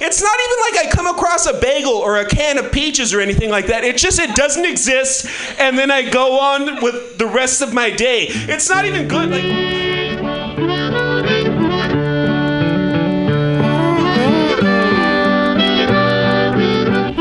It's 0.00 0.22
not 0.22 0.38
even 0.44 0.56
like 0.60 0.86
I 0.86 0.90
come 0.90 1.06
across 1.06 1.46
a 1.46 1.58
bagel 1.58 1.92
or 1.92 2.18
a 2.18 2.26
can 2.26 2.58
of 2.58 2.70
peaches 2.72 3.14
or 3.14 3.20
anything 3.20 3.50
like 3.50 3.66
that. 3.66 3.84
It 3.84 3.96
just 3.96 4.18
it 4.18 4.34
doesn't 4.34 4.64
exist, 4.64 5.26
and 5.58 5.78
then 5.78 5.90
I 5.90 6.08
go 6.08 6.38
on 6.38 6.82
with 6.82 7.18
the 7.18 7.26
rest 7.26 7.62
of 7.62 7.72
my 7.72 7.90
day. 7.90 8.26
It's 8.28 8.68
not 8.68 8.84
even 8.84 9.08
good. 9.08 9.30
Like, 9.30 9.44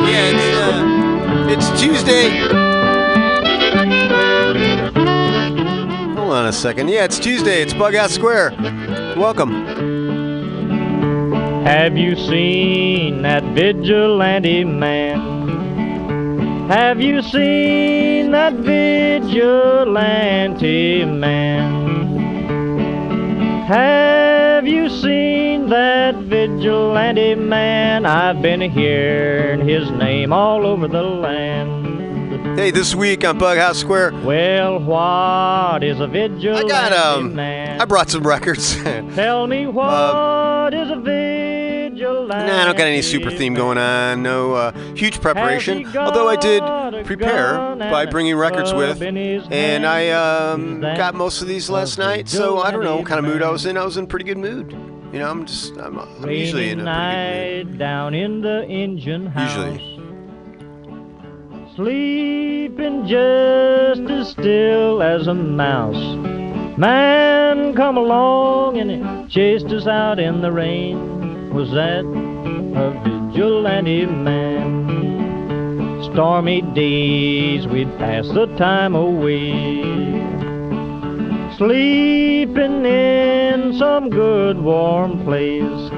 Yeah, 0.08 1.50
it's, 1.50 1.70
uh, 1.70 1.78
Tuesday. 1.78 2.30
Hold 6.16 6.34
on 6.34 6.46
a 6.48 6.54
second. 6.54 6.90
Yeah, 6.90 7.06
it's 7.06 7.20
Tuesday. 7.20 7.62
It's 7.62 7.74
Bughouse 7.74 8.12
Square. 8.12 8.54
Welcome. 9.18 10.05
Have 11.66 11.98
you 11.98 12.16
seen 12.16 13.24
that 13.24 13.44
vigilante 13.56 14.64
man? 14.64 16.70
Have 16.70 17.02
you 17.02 17.24
seen 17.24 18.30
that 18.30 18.54
vigilante 18.54 19.96
man? 21.06 22.06
Have 23.66 24.68
you 24.68 24.90
seen 24.90 25.68
that 25.70 26.14
vigilante 26.14 27.34
man? 27.34 28.06
I've 28.06 28.44
been 28.44 28.62
hearing 28.62 29.68
his 29.68 29.90
name 29.90 30.32
all 30.32 30.68
over 30.68 30.88
the 30.88 31.02
land. 31.02 32.60
Hey, 32.60 32.70
this 32.70 32.94
week 32.94 33.26
on 33.26 33.40
Bughouse 33.40 33.78
Square, 33.78 34.14
Well, 34.24 34.82
what 34.82 35.84
is 35.84 36.00
a 36.00 36.06
vigilante 36.06 36.64
I 36.64 36.70
got 36.70 36.94
um, 36.94 37.34
man? 37.34 37.82
I 37.82 37.86
brought 37.86 38.12
some 38.12 38.22
records. 38.22 38.76
Tell 38.84 39.48
me 39.48 39.66
what 39.66 40.76
is 40.76 40.92
a 40.92 40.96
vigilante? 40.96 41.25
Nah, 42.14 42.62
I 42.62 42.66
don't 42.66 42.78
got 42.78 42.88
any 42.88 43.02
super 43.02 43.32
theme 43.32 43.54
going 43.54 43.78
on. 43.78 44.24
No 44.24 44.54
uh, 44.54 44.72
huge 44.96 45.22
preparation. 45.22 45.86
Although 45.98 46.28
I 46.28 46.36
did 46.36 46.64
prepare 47.06 47.76
by 47.76 48.06
bringing 48.06 48.36
records 48.36 48.74
with, 48.74 49.02
and 49.02 49.86
I 49.86 50.10
um, 50.10 50.82
got 50.82 51.16
most 51.16 51.42
of 51.42 51.48
these 51.48 51.70
last 51.70 51.98
night. 51.98 52.30
So 52.30 52.60
I 52.60 52.72
don't 52.72 52.84
know 52.84 52.98
what 52.98 53.06
kind 53.06 53.20
of 53.20 53.26
mood 53.26 53.42
I 53.42 53.50
was 53.50 53.66
in. 53.66 53.78
I 53.78 53.84
was 53.84 53.98
in 53.98 54.08
pretty 54.08 54.26
good 54.26 54.38
mood. 54.38 54.72
You 55.14 55.20
know, 55.20 55.30
I'm 55.30 55.46
just 55.46 55.78
I'm, 55.78 55.98
I'm 55.98 56.30
usually 56.30 56.72
in 56.72 56.82
a 56.82 56.84
pretty 56.84 57.64
good 57.64 57.68
mood. 57.68 57.80
down 57.80 58.14
in 58.14 58.42
the 58.42 58.66
engine 58.68 59.28
house. 59.28 59.56
Usually. 59.56 59.96
Sleeping 61.76 63.06
just 63.06 64.02
as 64.10 64.30
still 64.30 65.02
as 65.02 65.28
a 65.28 65.34
mouse. 65.34 66.16
Man 66.78 67.74
come 67.74 67.98
along 67.98 68.78
and 68.78 68.92
he 68.92 69.28
chased 69.30 69.68
us 69.68 69.88
out 69.88 70.20
in 70.20 70.42
the 70.42 70.52
rain. 70.52 71.15
Was 71.56 71.72
that 71.72 72.04
a 72.04 72.92
vigilante 73.32 74.06
man? 74.06 76.04
Stormy 76.12 76.62
days 76.62 77.66
we'd 77.66 77.98
pass 77.98 78.28
the 78.28 78.48
time 78.58 78.94
away. 78.94 79.82
Sleeping 81.56 82.86
in 82.86 83.74
some 83.80 84.10
good 84.10 84.60
warm 84.60 85.24
place. 85.24 85.92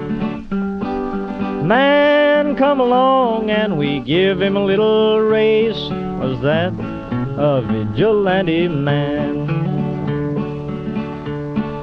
Man 1.65 2.55
come 2.55 2.79
along 2.79 3.49
and 3.49 3.79
we 3.79 3.99
give 4.01 4.39
him 4.39 4.55
a 4.55 4.63
little 4.63 5.21
race. 5.21 5.89
Was 6.21 6.39
that 6.43 6.71
a 7.39 7.61
vigilante 7.63 8.67
man? 8.67 9.56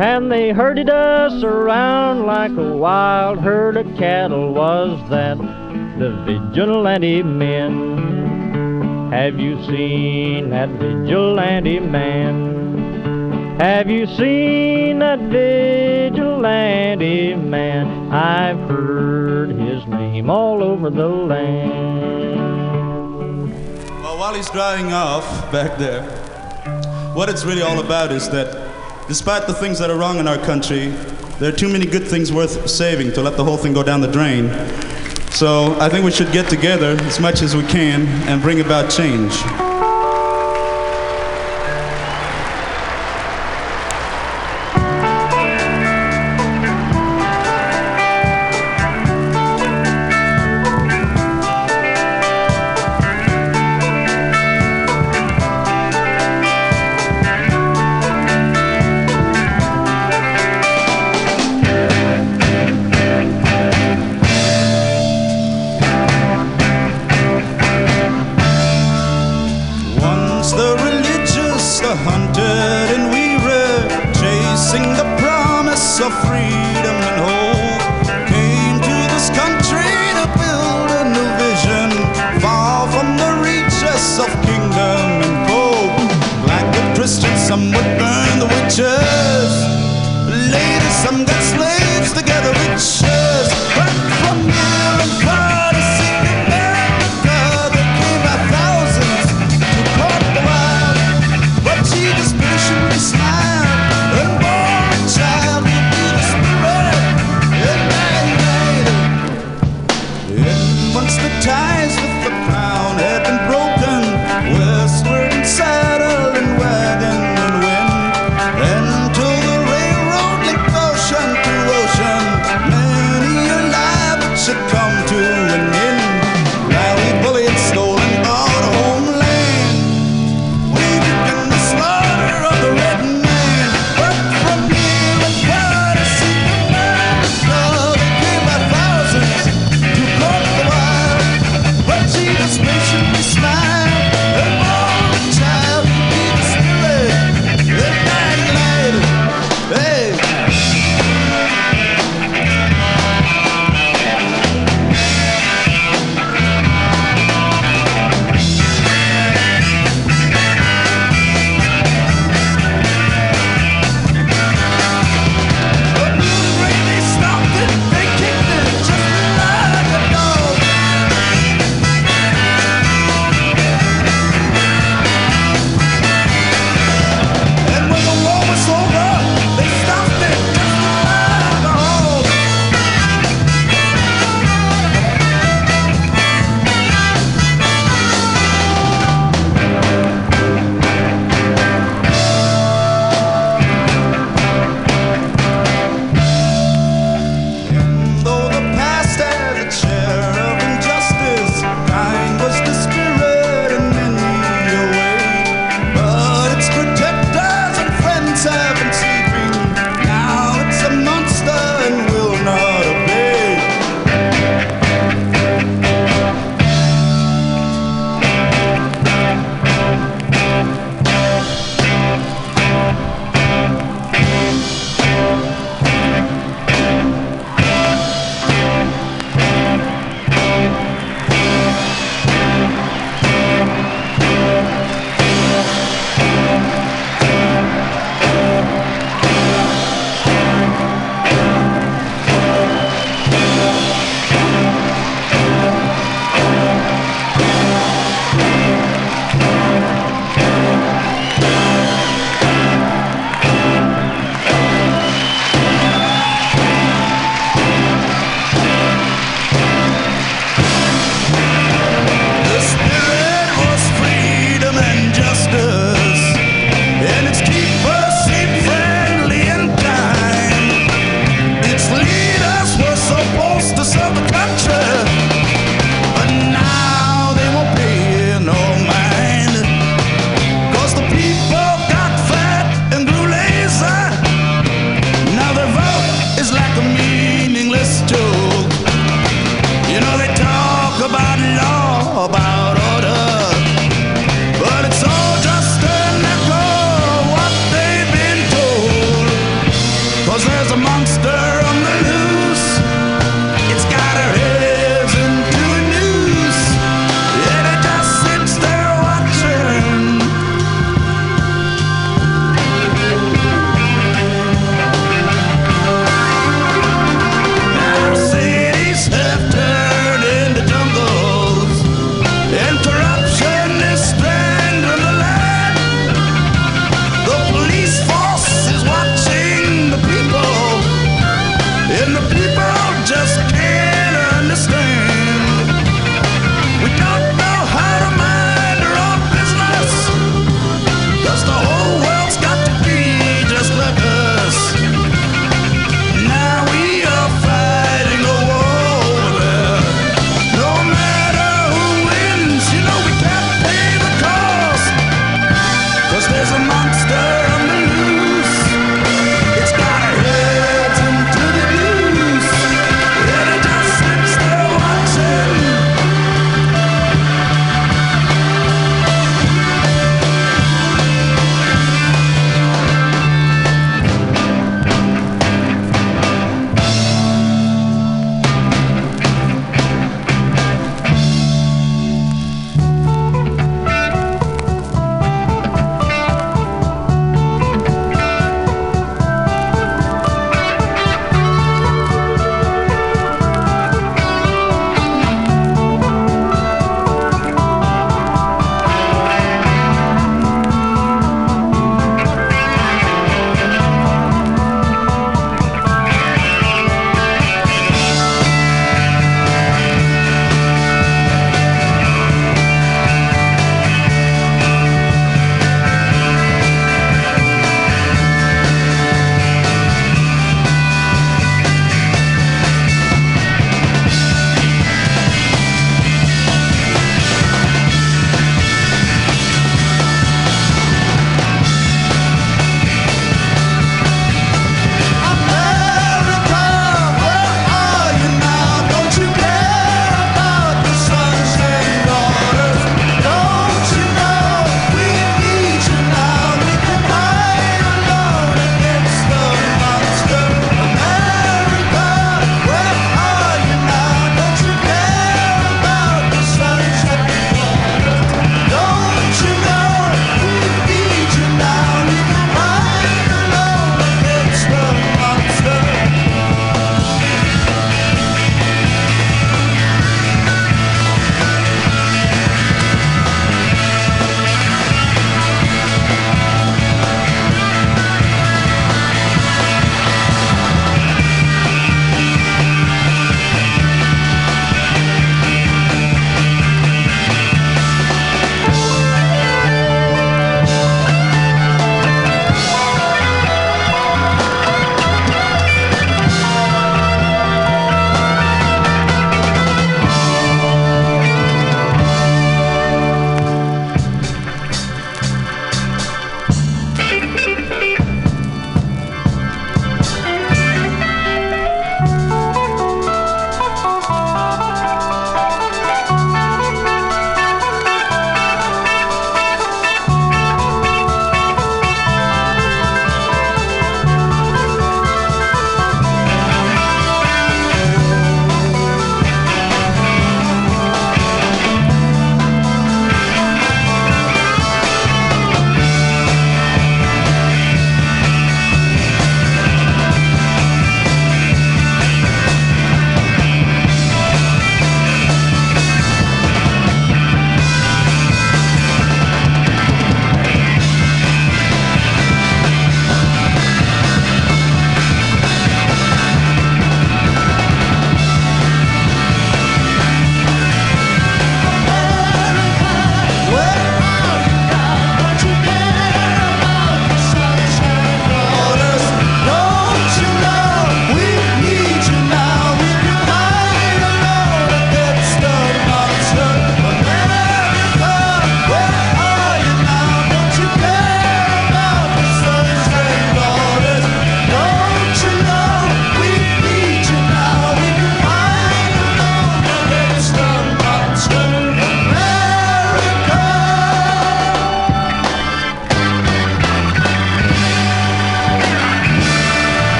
And 0.00 0.30
they 0.30 0.50
herded 0.50 0.88
us 0.88 1.42
around 1.42 2.24
like 2.24 2.52
a 2.52 2.76
wild 2.76 3.40
herd 3.40 3.76
of 3.76 3.96
cattle. 3.96 4.54
Was 4.54 4.96
that 5.10 5.36
the 5.38 6.22
vigilante 6.24 7.24
men? 7.24 9.10
Have 9.10 9.40
you 9.40 9.60
seen 9.64 10.50
that 10.50 10.68
vigilante 10.68 11.80
man? 11.80 13.58
Have 13.58 13.90
you 13.90 14.06
seen 14.06 15.00
that 15.00 15.18
vigilante 15.18 16.14
man? 17.34 18.12
I've 18.12 18.68
heard 18.68 19.50
his 19.50 19.84
name 19.88 20.30
all 20.30 20.62
over 20.62 20.90
the 20.90 21.08
land. 21.08 22.38
Well, 24.00 24.16
while 24.16 24.34
he's 24.34 24.48
drying 24.50 24.92
off 24.92 25.50
back 25.50 25.76
there, 25.76 26.04
what 27.14 27.28
it's 27.28 27.44
really 27.44 27.62
all 27.62 27.80
about 27.80 28.12
is 28.12 28.30
that 28.30 28.67
despite 29.08 29.46
the 29.46 29.54
things 29.54 29.78
that 29.78 29.90
are 29.90 29.96
wrong 29.96 30.18
in 30.18 30.28
our 30.28 30.38
country, 30.38 30.88
there 31.38 31.52
are 31.52 31.56
too 31.56 31.68
many 31.68 31.86
good 31.86 32.06
things 32.06 32.30
worth 32.30 32.68
saving 32.68 33.12
to 33.14 33.22
let 33.22 33.36
the 33.36 33.44
whole 33.44 33.56
thing 33.56 33.72
go 33.72 33.82
down 33.82 34.00
the 34.00 34.10
drain. 34.10 34.50
So 35.30 35.78
I 35.80 35.88
think 35.88 36.04
we 36.04 36.10
should 36.10 36.30
get 36.32 36.48
together 36.48 36.96
as 37.02 37.18
much 37.18 37.42
as 37.42 37.56
we 37.56 37.62
can 37.62 38.06
and 38.28 38.42
bring 38.42 38.60
about 38.60 38.90
change. 38.90 39.32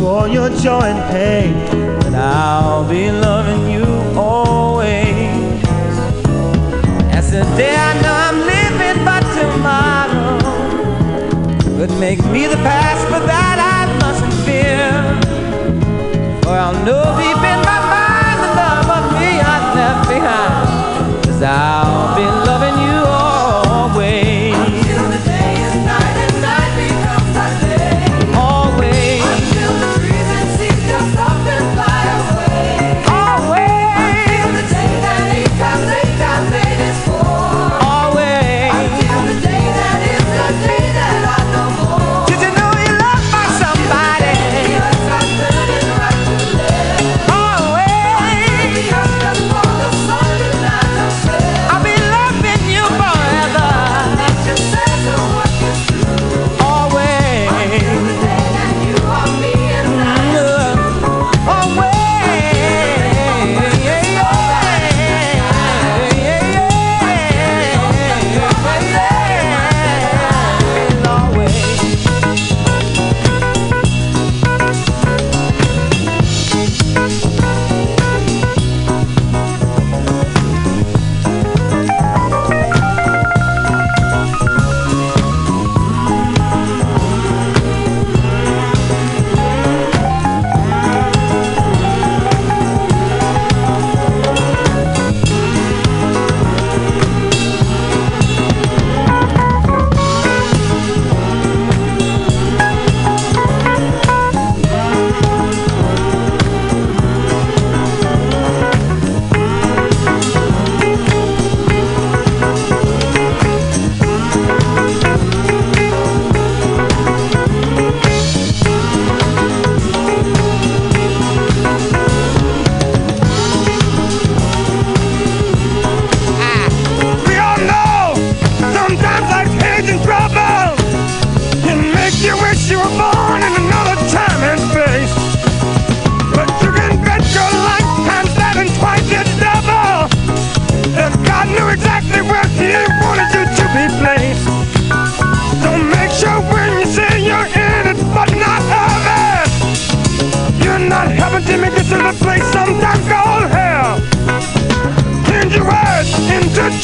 For 0.00 0.26
your 0.28 0.48
joy 0.48 0.80
and 0.80 1.12
pain, 1.12 1.52
but 2.00 2.14
I'll 2.14 2.88
be 2.88 3.10
loving 3.12 3.70
you 3.70 3.84
always. 4.18 5.62
As 7.12 7.30
the 7.30 7.44
day 7.60 7.76
I 7.76 7.92
know 8.00 8.16
I'm 8.26 8.38
living, 8.54 9.04
but 9.04 9.22
tomorrow 9.36 10.38
could 11.76 11.92
make 12.00 12.24
me 12.32 12.46
the 12.46 12.56
past, 12.64 13.06
but 13.10 13.26
that 13.26 13.58
I 13.76 13.80
mustn't 14.00 14.36
fear. 14.46 14.88
For 16.44 16.56
I'll 16.56 16.72
know 16.86 17.04
deep 17.20 17.42
in 17.52 17.60
my 17.70 17.80
mind 17.94 18.38
the 18.44 18.52
love 18.56 18.88
of 18.98 19.04
me 19.20 19.30
I 19.54 19.56
left 19.76 20.08
behind, 20.08 21.24
cause 21.26 21.42
I'll 21.42 22.16
be 22.16 22.24
loving. 22.24 22.59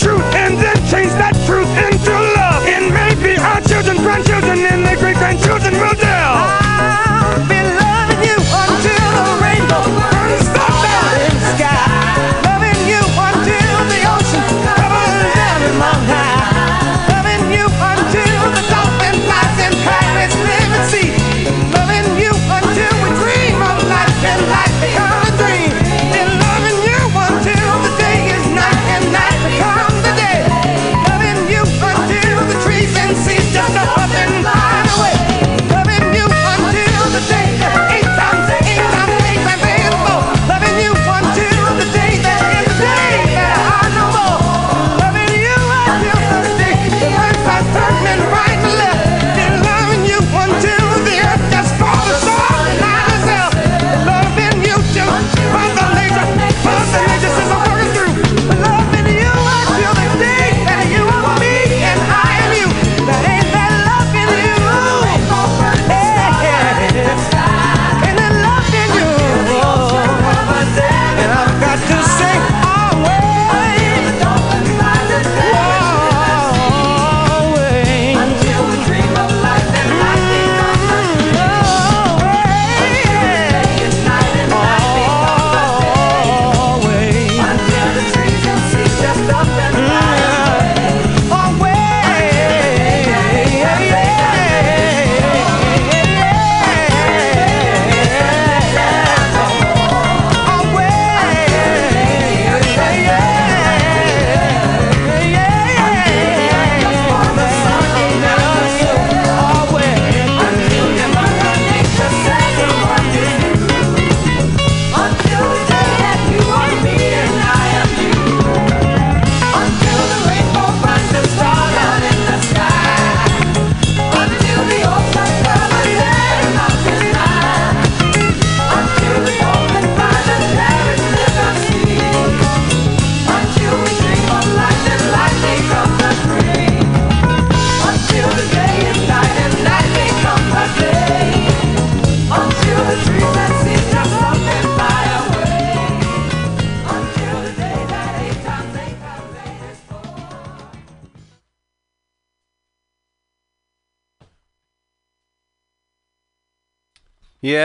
Truth 0.07 0.46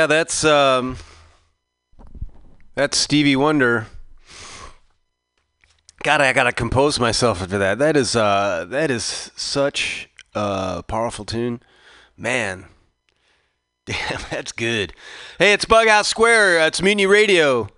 Yeah, 0.02 0.08
that's 0.08 0.44
um, 0.44 0.98
that's 2.74 2.98
Stevie 2.98 3.36
Wonder. 3.36 3.86
God, 6.02 6.22
I 6.22 6.34
gotta 6.34 6.52
compose 6.52 7.00
myself 7.00 7.40
after 7.40 7.60
that. 7.60 7.78
That 7.78 7.96
is 7.96 8.16
uh, 8.16 8.66
that 8.70 8.90
is 8.90 9.30
such 9.36 10.10
a 10.34 10.82
powerful 10.88 11.24
tune, 11.24 11.62
man. 12.18 12.66
Damn, 13.86 14.22
that's 14.32 14.52
good. 14.52 14.94
Hey, 15.38 15.54
it's 15.54 15.66
Bughouse 15.66 16.08
Square. 16.08 16.62
Uh, 16.62 16.66
It's 16.66 16.82
Mutiny 16.82 17.06
Radio. 17.06 17.70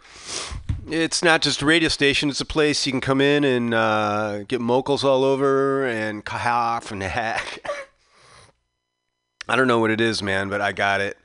It's 0.88 1.24
not 1.24 1.42
just 1.42 1.62
a 1.62 1.66
radio 1.66 1.90
station. 1.90 2.30
It's 2.30 2.40
a 2.40 2.46
place 2.46 2.86
you 2.86 2.94
can 2.94 3.02
come 3.02 3.20
in 3.20 3.44
and 3.44 3.74
uh, 3.74 4.44
get 4.44 4.62
mocals 4.62 5.04
all 5.04 5.26
over 5.26 5.86
and 5.86 6.24
cough 6.26 6.90
and 6.90 7.04
hack. 7.04 7.60
I 9.50 9.58
don't 9.58 9.68
know 9.68 9.80
what 9.80 9.92
it 9.92 10.00
is, 10.00 10.24
man, 10.24 10.48
but 10.48 10.62
I 10.62 10.72
got 10.72 11.02
it. 11.02 11.18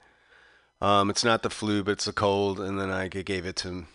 Um, 0.81 1.11
it's 1.11 1.25
not 1.25 1.43
the 1.43 1.51
flu, 1.51 1.83
but 1.83 1.93
it's 1.93 2.07
a 2.07 2.13
cold, 2.13 2.61
and 2.61 2.79
then 2.81 2.91
I 2.91 3.09
gave 3.09 3.47
it 3.47 3.57
to 3.57 3.87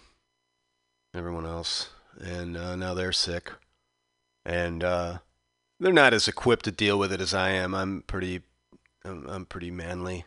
everyone 1.13 1.46
else, 1.46 1.89
and 2.19 2.58
uh, 2.58 2.76
now 2.76 2.93
they're 2.93 3.13
sick, 3.13 3.54
and 4.46 4.84
uh, 4.84 5.19
they're 5.80 5.93
not 5.93 6.13
as 6.13 6.28
equipped 6.28 6.65
to 6.65 6.72
deal 6.72 7.00
with 7.00 7.13
it 7.13 7.22
as 7.22 7.34
I 7.34 7.52
am. 7.52 7.74
I'm 7.74 8.04
pretty, 8.06 8.41
I'm, 9.06 9.28
I'm 9.30 9.46
pretty 9.46 9.72
manly. 9.72 10.26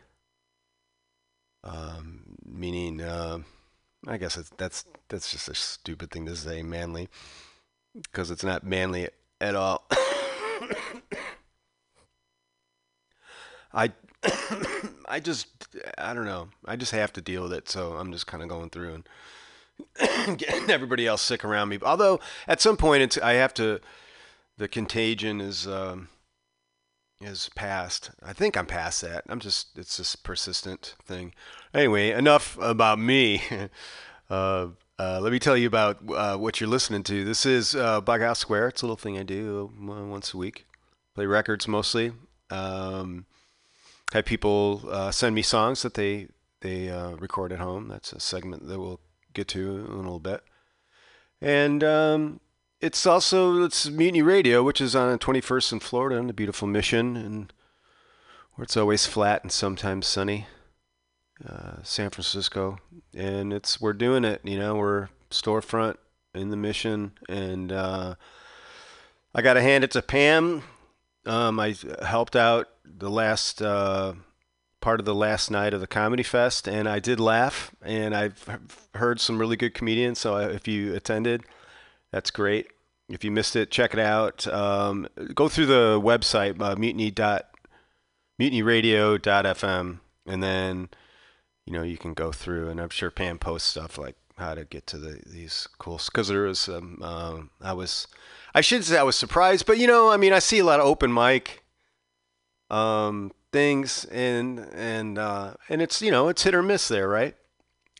Um, 1.63 2.37
meaning, 2.43 3.01
uh, 3.01 3.39
I 4.07 4.17
guess 4.17 4.35
that's 4.57 4.85
that's 5.09 5.31
just 5.31 5.49
a 5.49 5.55
stupid 5.55 6.09
thing 6.09 6.25
to 6.25 6.35
say, 6.35 6.63
manly, 6.63 7.07
because 7.93 8.31
it's 8.31 8.43
not 8.43 8.63
manly 8.63 9.09
at 9.39 9.53
all. 9.55 9.85
I 13.73 13.91
I 15.07 15.19
just 15.19 15.47
I 15.97 16.13
don't 16.13 16.25
know. 16.25 16.49
I 16.65 16.75
just 16.75 16.91
have 16.91 17.13
to 17.13 17.21
deal 17.21 17.43
with 17.43 17.53
it, 17.53 17.69
so 17.69 17.93
I'm 17.93 18.11
just 18.11 18.27
kind 18.27 18.43
of 18.43 18.49
going 18.49 18.69
through 18.69 19.03
and 19.97 20.37
getting 20.37 20.69
everybody 20.69 21.05
else 21.07 21.21
sick 21.21 21.45
around 21.45 21.69
me. 21.69 21.79
Although 21.81 22.19
at 22.47 22.61
some 22.61 22.77
point 22.77 23.03
it's 23.03 23.17
I 23.17 23.33
have 23.33 23.53
to 23.55 23.79
the 24.57 24.67
contagion 24.67 25.41
is 25.41 25.67
um 25.67 26.09
is 27.21 27.49
past. 27.55 28.11
I 28.23 28.33
think 28.33 28.57
I'm 28.57 28.67
past 28.67 29.01
that. 29.01 29.23
I'm 29.29 29.39
just 29.39 29.77
it's 29.77 29.97
this 29.97 30.15
persistent 30.15 30.95
thing. 31.03 31.33
Anyway, 31.73 32.11
enough 32.11 32.57
about 32.61 32.99
me. 32.99 33.41
uh 34.29 34.67
uh, 34.99 35.19
let 35.21 35.31
me 35.31 35.37
tell 35.37 35.55
you 35.55 35.67
about 35.67 35.99
uh, 36.09 36.35
what 36.37 36.59
you're 36.59 36.69
listening 36.69 37.03
to. 37.03 37.23
This 37.23 37.45
is 37.45 37.75
uh, 37.75 38.01
Bughouse 38.01 38.39
Square. 38.39 38.69
It's 38.69 38.81
a 38.81 38.85
little 38.85 38.97
thing 38.97 39.15
I 39.15 39.21
do 39.21 39.71
uh, 39.79 40.05
once 40.05 40.33
a 40.33 40.37
week. 40.37 40.65
Play 41.13 41.27
records 41.27 41.67
mostly. 41.67 42.13
Um, 42.49 43.26
have 44.13 44.25
people 44.25 44.83
uh, 44.89 45.11
send 45.11 45.35
me 45.35 45.41
songs 45.41 45.81
that 45.81 45.95
they 45.95 46.27
they 46.61 46.89
uh, 46.89 47.11
record 47.11 47.51
at 47.51 47.59
home. 47.59 47.87
That's 47.87 48.13
a 48.13 48.19
segment 48.19 48.67
that 48.67 48.79
we'll 48.79 48.99
get 49.33 49.47
to 49.49 49.77
in 49.77 49.85
a 49.85 49.97
little 49.97 50.19
bit. 50.19 50.43
And 51.41 51.83
um, 51.83 52.39
it's 52.81 53.05
also 53.05 53.63
it's 53.63 53.89
Mutiny 53.89 54.21
Radio, 54.21 54.63
which 54.63 54.81
is 54.81 54.95
on 54.95 55.17
21st 55.19 55.73
in 55.73 55.79
Florida, 55.79 56.17
in 56.17 56.27
the 56.27 56.33
beautiful 56.33 56.67
Mission, 56.67 57.15
and 57.15 57.53
where 58.55 58.63
it's 58.63 58.77
always 58.77 59.05
flat 59.05 59.43
and 59.43 59.51
sometimes 59.51 60.07
sunny. 60.07 60.47
Uh, 61.47 61.83
San 61.83 62.09
Francisco, 62.09 62.79
and 63.15 63.53
it's 63.53 63.79
we're 63.79 63.93
doing 63.93 64.25
it. 64.25 64.41
You 64.43 64.57
know, 64.57 64.73
we're 64.75 65.09
storefront 65.29 65.97
in 66.33 66.49
the 66.49 66.57
Mission, 66.57 67.11
and 67.29 67.71
uh, 67.71 68.15
I 69.35 69.41
got 69.43 69.53
to 69.53 69.61
hand 69.61 69.83
it 69.83 69.91
to 69.91 70.01
Pam. 70.01 70.63
Um, 71.27 71.59
I 71.59 71.75
helped 72.03 72.35
out 72.35 72.69
the 72.97 73.09
last 73.09 73.61
uh, 73.61 74.13
part 74.81 74.99
of 74.99 75.05
the 75.05 75.15
last 75.15 75.51
night 75.51 75.73
of 75.73 75.81
the 75.81 75.87
comedy 75.87 76.23
fest, 76.23 76.67
and 76.67 76.87
I 76.87 76.99
did 76.99 77.19
laugh, 77.19 77.71
and 77.81 78.15
I've 78.15 78.59
heard 78.95 79.19
some 79.19 79.39
really 79.39 79.55
good 79.55 79.73
comedians. 79.73 80.19
So 80.19 80.37
if 80.37 80.67
you 80.67 80.95
attended, 80.95 81.43
that's 82.11 82.31
great. 82.31 82.67
If 83.09 83.23
you 83.23 83.31
missed 83.31 83.55
it, 83.55 83.71
check 83.71 83.93
it 83.93 83.99
out. 83.99 84.47
Um, 84.47 85.07
go 85.33 85.47
through 85.47 85.67
the 85.67 85.99
website 86.01 86.61
uh, 86.61 86.75
mutiny 86.75 87.11
dot 87.11 87.49
mutinyradio.fm, 88.41 89.99
and 90.25 90.43
then 90.43 90.89
you 91.65 91.73
know 91.73 91.83
you 91.83 91.97
can 91.97 92.13
go 92.13 92.31
through, 92.31 92.69
and 92.69 92.79
I'm 92.79 92.89
sure 92.89 93.11
Pam 93.11 93.39
posts 93.39 93.69
stuff 93.69 93.97
like 93.97 94.15
how 94.37 94.53
to 94.53 94.65
get 94.65 94.85
to 94.87 94.97
the 94.97 95.21
these 95.25 95.67
cool 95.79 95.99
because 96.05 96.27
there 96.27 96.43
was 96.43 96.69
um, 96.69 96.99
uh, 97.01 97.39
I 97.61 97.73
was 97.73 98.07
I 98.53 98.61
should 98.61 98.83
say 98.83 98.97
I 98.97 99.03
was 99.03 99.15
surprised, 99.15 99.65
but 99.65 99.77
you 99.77 99.87
know 99.87 100.11
I 100.11 100.17
mean 100.17 100.33
I 100.33 100.39
see 100.39 100.59
a 100.59 100.65
lot 100.65 100.79
of 100.79 100.85
open 100.85 101.13
mic 101.13 101.63
um, 102.69 103.31
things 103.51 104.05
and 104.05 104.59
and 104.73 105.17
uh, 105.17 105.53
and 105.69 105.81
it's 105.81 106.01
you 106.01 106.11
know 106.11 106.29
it's 106.29 106.43
hit 106.43 106.55
or 106.55 106.63
miss 106.63 106.87
there, 106.87 107.07
right? 107.07 107.35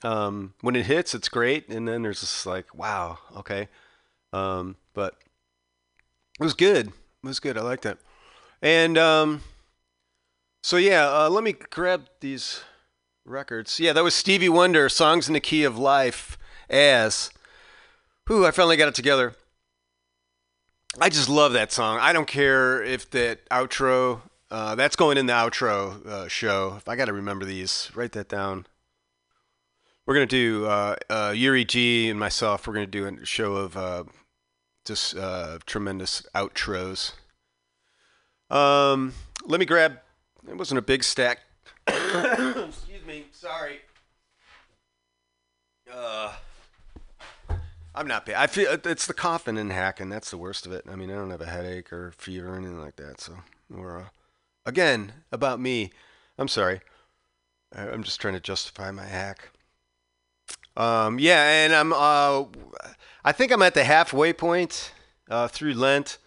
Um, 0.03 0.53
when 0.61 0.76
it 0.76 0.86
hits, 0.86 1.15
it's 1.15 1.30
great, 1.30 1.70
and 1.70 1.88
then 1.88 2.03
there's 2.03 2.20
just 2.20 2.45
like 2.45 2.74
wow, 2.76 3.20
okay, 3.38 3.68
um, 4.34 4.76
but 4.93 5.15
it 6.39 6.43
was 6.43 6.53
good. 6.53 6.88
It 6.88 6.93
was 7.24 7.39
good. 7.39 7.57
I 7.57 7.61
like 7.61 7.82
that, 7.82 7.97
and 8.61 8.97
um, 8.97 9.41
so 10.63 10.78
yeah, 10.78 11.07
uh, 11.07 11.30
let 11.30 11.43
me 11.43 11.53
grab 11.53 12.07
these 12.20 12.61
records. 13.26 13.80
Yeah, 13.80 13.93
that 13.93 14.03
was 14.03 14.13
Stevie 14.13 14.49
Wonder, 14.49 14.89
"Songs 14.89 15.28
in 15.28 15.34
the 15.34 15.39
Key 15.39 15.63
of 15.63 15.78
Life." 15.78 16.38
As, 16.70 17.32
who 18.26 18.45
I 18.45 18.51
finally 18.51 18.76
got 18.76 18.89
it 18.89 18.95
together. 18.95 19.36
I 20.99 21.07
just 21.07 21.30
love 21.30 21.53
that 21.53 21.72
song. 21.72 21.97
I 21.99 22.11
don't 22.11 22.28
care 22.28 22.84
if 22.84 23.09
that 23.11 23.47
outro 23.49 24.22
uh, 24.49 24.75
that's 24.75 24.95
going 24.95 25.17
in 25.17 25.25
the 25.25 25.33
outro 25.33 26.05
uh, 26.05 26.27
show. 26.27 26.75
If 26.77 26.87
I 26.87 26.95
got 26.95 27.05
to 27.05 27.13
remember 27.13 27.45
these, 27.45 27.91
write 27.93 28.13
that 28.13 28.29
down. 28.29 28.65
We're 30.05 30.13
gonna 30.13 30.25
do 30.25 30.65
uh, 30.65 30.95
uh 31.09 31.33
Yuri 31.35 31.65
G 31.65 32.09
and 32.09 32.17
myself. 32.17 32.65
We're 32.65 32.73
gonna 32.73 32.87
do 32.87 33.05
a 33.05 33.25
show 33.25 33.55
of 33.55 33.75
uh, 33.75 34.05
just 34.85 35.17
tremendous 35.65 36.25
outros. 36.33 37.11
Um, 38.49 39.13
let 39.45 39.59
me 39.59 39.65
grab. 39.65 39.99
It 40.47 40.57
wasn't 40.57 40.77
a 40.77 40.81
big 40.81 41.03
stack. 41.03 41.39
Excuse 41.87 43.05
me. 43.05 43.25
Sorry. 43.33 43.79
Uh, 45.93 46.33
I'm 47.93 48.07
not 48.07 48.25
bad. 48.25 48.35
I 48.35 48.47
feel 48.47 48.77
it's 48.85 49.07
the 49.07 49.13
coughing 49.13 49.57
and 49.57 49.71
hacking. 49.71 50.09
That's 50.09 50.29
the 50.29 50.37
worst 50.37 50.65
of 50.65 50.71
it. 50.71 50.85
I 50.89 50.95
mean, 50.95 51.11
I 51.11 51.15
don't 51.15 51.31
have 51.31 51.41
a 51.41 51.47
headache 51.47 51.91
or 51.91 52.13
fever 52.17 52.53
or 52.53 52.55
anything 52.55 52.79
like 52.79 52.95
that. 52.97 53.19
So 53.19 53.33
we're 53.69 54.05
Again, 54.68 55.13
about 55.32 55.61
me. 55.61 55.91
I'm 56.38 56.49
sorry. 56.49 56.82
I'm 57.74 58.03
just 58.03 58.20
trying 58.20 58.34
to 58.34 58.41
justify 58.41 58.91
my 58.91 59.05
hack. 59.05 59.51
Um, 60.76 61.20
yeah, 61.20 61.63
and 61.63 61.74
I'm. 61.74 61.93
Uh, 61.93 62.43
I 63.24 63.32
think 63.32 63.53
I'm 63.53 63.61
at 63.61 63.74
the 63.76 63.86
halfway 63.86 64.34
point 64.34 64.91
uh, 65.30 65.47
through 65.47 65.74
Lent, 65.74 66.18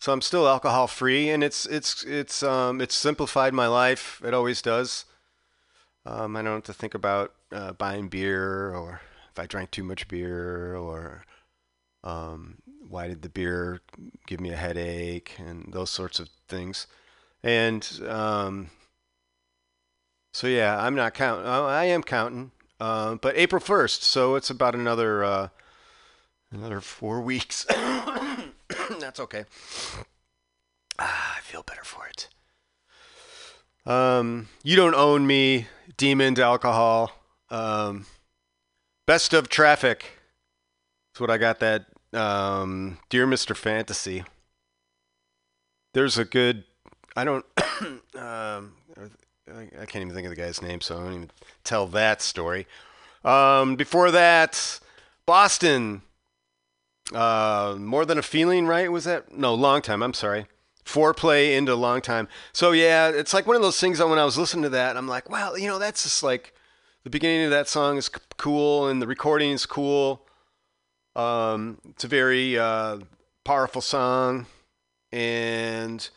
so 0.00 0.14
I'm 0.14 0.22
still 0.22 0.48
alcohol 0.48 0.86
free, 0.86 1.28
and 1.28 1.44
it's 1.44 1.66
it's 1.66 2.04
it's 2.04 2.42
um, 2.42 2.80
it's 2.80 2.94
simplified 2.94 3.52
my 3.52 3.66
life. 3.66 4.22
It 4.24 4.32
always 4.32 4.62
does. 4.62 5.04
Um, 6.06 6.36
I 6.36 6.42
don't 6.42 6.54
have 6.54 6.64
to 6.64 6.72
think 6.72 6.94
about 6.94 7.34
uh, 7.52 7.72
buying 7.74 8.08
beer 8.08 8.74
or 8.74 9.02
if 9.30 9.38
I 9.38 9.44
drank 9.44 9.72
too 9.72 9.84
much 9.84 10.08
beer 10.08 10.74
or 10.74 11.24
um, 12.02 12.62
why 12.88 13.08
did 13.08 13.20
the 13.20 13.28
beer 13.28 13.82
give 14.26 14.40
me 14.40 14.50
a 14.50 14.56
headache 14.56 15.34
and 15.38 15.70
those 15.70 15.90
sorts 15.90 16.18
of 16.18 16.30
things. 16.48 16.86
And 17.42 17.88
um, 18.06 18.70
so 20.32 20.46
yeah, 20.46 20.80
I'm 20.80 20.94
not 20.94 21.14
counting. 21.14 21.46
I 21.46 21.84
am 21.86 22.02
counting, 22.02 22.50
uh, 22.80 23.16
but 23.16 23.36
April 23.36 23.62
1st, 23.62 24.02
so 24.02 24.34
it's 24.34 24.50
about 24.50 24.74
another 24.74 25.24
uh, 25.24 25.48
another 26.50 26.80
four 26.80 27.20
weeks. 27.20 27.64
That's 29.00 29.20
okay. 29.20 29.44
Ah, 30.98 31.36
I 31.36 31.40
feel 31.40 31.62
better 31.62 31.84
for 31.84 32.06
it. 32.06 32.28
Um, 33.86 34.48
you 34.62 34.76
don't 34.76 34.94
own 34.94 35.26
me, 35.26 35.66
demon 35.96 36.38
alcohol. 36.38 37.12
Um, 37.50 38.06
best 39.06 39.32
of 39.32 39.48
traffic. 39.48 40.04
That's 41.12 41.20
what 41.20 41.30
I 41.30 41.38
got. 41.38 41.60
That 41.60 41.86
um, 42.12 42.98
dear 43.08 43.26
Mr. 43.26 43.56
Fantasy. 43.56 44.24
There's 45.94 46.18
a 46.18 46.24
good 46.24 46.64
I 47.18 47.24
don't. 47.24 47.44
um, 48.14 48.74
I 49.48 49.86
can't 49.86 50.02
even 50.02 50.14
think 50.14 50.26
of 50.26 50.30
the 50.30 50.36
guy's 50.36 50.62
name, 50.62 50.80
so 50.80 50.96
I 50.96 51.04
don't 51.04 51.14
even 51.14 51.30
tell 51.64 51.86
that 51.88 52.22
story. 52.22 52.66
Um, 53.24 53.74
before 53.74 54.12
that, 54.12 54.80
Boston. 55.26 56.02
Uh, 57.12 57.74
more 57.78 58.04
than 58.04 58.18
a 58.18 58.22
feeling, 58.22 58.66
right? 58.66 58.92
Was 58.92 59.04
that 59.04 59.32
no 59.36 59.54
long 59.54 59.80
time? 59.80 60.02
I'm 60.02 60.12
sorry. 60.14 60.46
Foreplay 60.84 61.56
into 61.56 61.74
long 61.74 62.02
time. 62.02 62.28
So 62.52 62.72
yeah, 62.72 63.08
it's 63.08 63.32
like 63.34 63.46
one 63.46 63.56
of 63.56 63.62
those 63.62 63.80
things 63.80 63.98
that 63.98 64.08
when 64.08 64.18
I 64.18 64.24
was 64.26 64.36
listening 64.36 64.64
to 64.64 64.68
that, 64.70 64.96
I'm 64.96 65.08
like, 65.08 65.30
wow, 65.30 65.54
you 65.54 65.66
know, 65.66 65.78
that's 65.78 66.02
just 66.02 66.22
like 66.22 66.52
the 67.04 67.10
beginning 67.10 67.46
of 67.46 67.50
that 67.50 67.66
song 67.66 67.96
is 67.96 68.10
cool 68.36 68.88
and 68.88 69.00
the 69.00 69.06
recording 69.06 69.50
is 69.52 69.64
cool. 69.64 70.26
Um, 71.16 71.78
it's 71.88 72.04
a 72.04 72.08
very 72.08 72.58
uh, 72.58 72.98
powerful 73.44 73.80
song, 73.80 74.46
and 75.10 76.08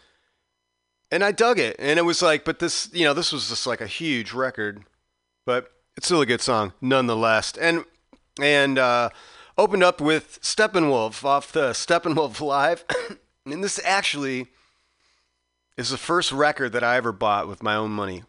and 1.12 1.24
I 1.24 1.32
dug 1.32 1.59
it. 1.59 1.76
And 1.78 1.99
it 1.99 2.03
was 2.03 2.22
like, 2.22 2.45
but 2.45 2.59
this, 2.59 2.89
you 2.93 3.03
know, 3.03 3.14
this 3.14 3.32
was 3.32 3.49
just 3.49 3.68
like 3.68 3.82
a 3.82 3.88
huge 3.88 4.34
record, 4.34 4.84
but 5.45 5.72
it's 5.97 6.07
still 6.07 6.22
a 6.22 6.26
good 6.26 6.41
song 6.41 6.74
nonetheless. 6.82 7.53
And 7.57 7.86
and 8.39 8.80
uh, 8.80 9.09
opened 9.57 9.84
up 9.84 9.99
with 9.99 10.39
Steppenwolf 10.41 11.24
off 11.24 11.51
the 11.51 11.72
Steppenwolf 11.72 12.39
Live, 12.39 12.86
and 13.45 13.64
this 13.64 13.80
actually 13.84 14.47
is 15.78 15.89
the 15.89 15.97
first 15.97 16.32
record 16.32 16.72
that 16.74 16.84
I 16.84 16.97
ever 16.97 17.12
bought 17.12 17.47
with 17.47 17.62
my 17.62 17.76
own 17.76 17.91
money. 17.91 18.24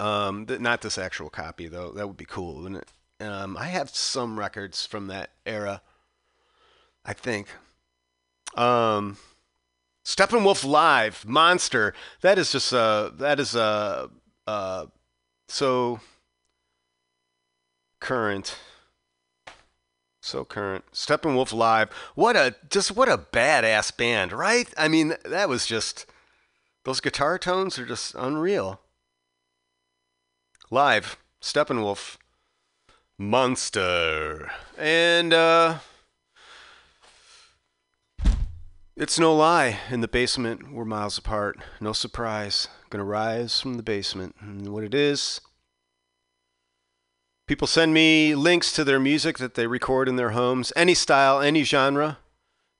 Um, 0.00 0.46
th- 0.46 0.60
not 0.60 0.80
this 0.80 0.96
actual 0.96 1.28
copy 1.28 1.68
though. 1.68 1.92
That 1.92 2.06
would 2.06 2.16
be 2.16 2.24
cool, 2.24 2.62
wouldn't 2.62 2.82
it? 2.82 3.24
Um, 3.24 3.56
I 3.56 3.64
have 3.64 3.90
some 3.90 4.38
records 4.38 4.86
from 4.86 5.08
that 5.08 5.30
era. 5.44 5.82
I 7.04 7.14
think. 7.14 7.48
Um, 8.54 9.16
Steppenwolf 10.08 10.64
Live, 10.64 11.26
Monster. 11.26 11.92
That 12.22 12.38
is 12.38 12.50
just 12.50 12.72
a 12.72 13.12
that 13.18 13.38
is 13.38 13.54
a 13.54 14.08
uh 14.46 14.86
so 15.50 16.00
current. 18.00 18.56
So 20.22 20.46
current. 20.46 20.86
Steppenwolf 20.94 21.52
Live. 21.52 21.90
What 22.14 22.36
a 22.36 22.54
just 22.70 22.96
what 22.96 23.10
a 23.10 23.18
badass 23.18 23.94
band, 23.94 24.32
right? 24.32 24.72
I 24.78 24.88
mean, 24.88 25.12
that 25.26 25.50
was 25.50 25.66
just 25.66 26.06
those 26.86 27.00
guitar 27.00 27.38
tones 27.38 27.78
are 27.78 27.84
just 27.84 28.14
unreal. 28.14 28.80
Live, 30.70 31.18
Steppenwolf. 31.42 32.16
Monster. 33.18 34.50
And 34.78 35.34
uh 35.34 35.80
it's 38.98 39.18
no 39.18 39.34
lie. 39.34 39.78
In 39.90 40.00
the 40.00 40.08
basement, 40.08 40.72
we're 40.72 40.84
miles 40.84 41.16
apart. 41.16 41.58
No 41.80 41.92
surprise. 41.92 42.66
Gonna 42.90 43.04
rise 43.04 43.60
from 43.60 43.74
the 43.74 43.82
basement. 43.82 44.34
And 44.40 44.72
what 44.72 44.82
it 44.82 44.92
is, 44.92 45.40
people 47.46 47.68
send 47.68 47.94
me 47.94 48.34
links 48.34 48.72
to 48.72 48.82
their 48.82 48.98
music 48.98 49.38
that 49.38 49.54
they 49.54 49.68
record 49.68 50.08
in 50.08 50.16
their 50.16 50.30
homes, 50.30 50.72
any 50.74 50.94
style, 50.94 51.40
any 51.40 51.62
genre. 51.62 52.18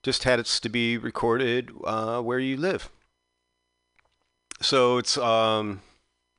Just 0.02 0.24
had 0.24 0.40
it 0.40 0.46
to 0.46 0.68
be 0.68 0.98
recorded 0.98 1.70
uh, 1.84 2.20
where 2.20 2.38
you 2.40 2.56
live. 2.56 2.90
So 4.60 4.98
it's 4.98 5.16
um, 5.16 5.82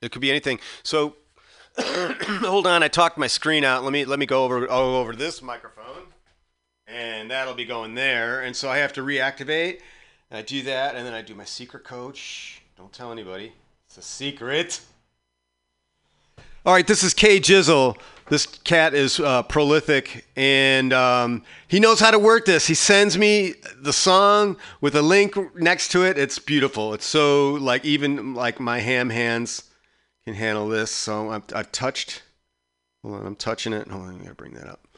it 0.01 0.11
could 0.11 0.21
be 0.21 0.30
anything. 0.30 0.59
So 0.84 1.15
hold 1.80 2.67
on, 2.67 2.84
I 2.84 2.89
talked 2.89 3.17
my 3.17 3.27
screen 3.27 3.63
out. 3.63 3.84
Let 3.84 3.93
me 3.93 4.03
let 4.03 4.19
me 4.19 4.25
go 4.25 4.43
over 4.43 4.67
oh, 4.69 4.99
over 4.99 5.15
this 5.15 5.41
microphone 5.41 6.07
and 6.92 7.32
that'll 7.32 7.54
be 7.54 7.66
going 7.66 7.96
there. 7.96 8.42
And 8.42 8.56
so 8.56 8.70
I 8.70 8.78
have 8.78 8.94
to 8.94 9.02
reactivate. 9.02 9.80
And 10.30 10.38
I 10.38 10.42
do 10.42 10.62
that, 10.64 10.96
and 10.96 11.06
then 11.06 11.14
I 11.14 11.22
do 11.22 11.34
my 11.34 11.46
secret 11.46 11.84
coach. 11.84 12.62
Don't 12.78 12.94
tell 12.94 13.12
anybody. 13.12 13.54
It's 13.88 13.98
a 13.98 14.02
secret. 14.02 14.82
All 16.66 16.74
right, 16.74 16.86
this 16.86 17.04
is 17.04 17.14
K 17.14 17.40
Jizzle. 17.40 17.98
This 18.28 18.46
cat 18.46 18.94
is 18.94 19.20
uh, 19.20 19.42
prolific, 19.44 20.28
and 20.36 20.94
um, 20.94 21.44
he 21.68 21.80
knows 21.80 22.00
how 22.00 22.12
to 22.12 22.20
work 22.20 22.46
this. 22.46 22.68
He 22.68 22.76
sends 22.76 23.18
me 23.18 23.56
the 23.82 23.92
song 23.92 24.56
with 24.82 24.96
a 24.96 25.02
link 25.02 25.36
next 25.56 25.88
to 25.94 26.04
it. 26.04 26.20
It's 26.20 26.38
beautiful. 26.38 26.94
It's 26.94 27.08
so 27.08 27.54
like 27.54 27.86
even 27.86 28.36
like 28.36 28.60
my 28.60 28.80
ham 28.80 29.10
hands 29.10 29.64
can 30.26 30.36
handle 30.36 30.68
this. 30.68 30.92
So 30.92 31.32
I've, 31.32 31.44
I've 31.56 31.72
touched. 31.72 32.22
Hold 33.02 33.16
on, 33.16 33.26
I'm 33.26 33.36
touching 33.36 33.74
it. 33.74 33.88
Hold 33.88 34.04
on, 34.04 34.20
I 34.20 34.24
gotta 34.24 34.36
bring 34.36 34.54
that 34.54 34.68
up 34.68 34.89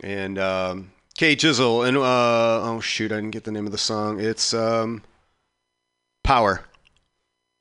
and 0.00 0.38
um, 0.38 0.92
K 1.16 1.34
Jizzle, 1.34 1.86
and 1.86 1.96
uh, 1.96 2.62
oh 2.62 2.80
shoot, 2.80 3.12
I 3.12 3.16
didn't 3.16 3.30
get 3.32 3.44
the 3.44 3.52
name 3.52 3.66
of 3.66 3.72
the 3.72 3.78
song. 3.78 4.20
It's 4.20 4.54
um, 4.54 5.02
Power. 6.28 6.64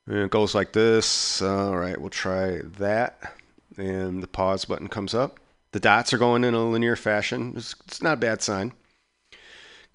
And 0.07 0.17
it 0.17 0.29
goes 0.29 0.53
like 0.53 0.73
this. 0.73 1.41
All 1.41 1.77
right, 1.77 1.99
we'll 1.99 2.09
try 2.09 2.59
that. 2.79 3.33
And 3.77 4.21
the 4.21 4.27
pause 4.27 4.65
button 4.65 4.89
comes 4.89 5.13
up. 5.13 5.39
The 5.71 5.79
dots 5.79 6.13
are 6.13 6.17
going 6.17 6.43
in 6.43 6.53
a 6.53 6.69
linear 6.69 6.95
fashion. 6.95 7.53
It's, 7.55 7.75
it's 7.87 8.01
not 8.01 8.13
a 8.13 8.21
bad 8.21 8.41
sign. 8.41 8.73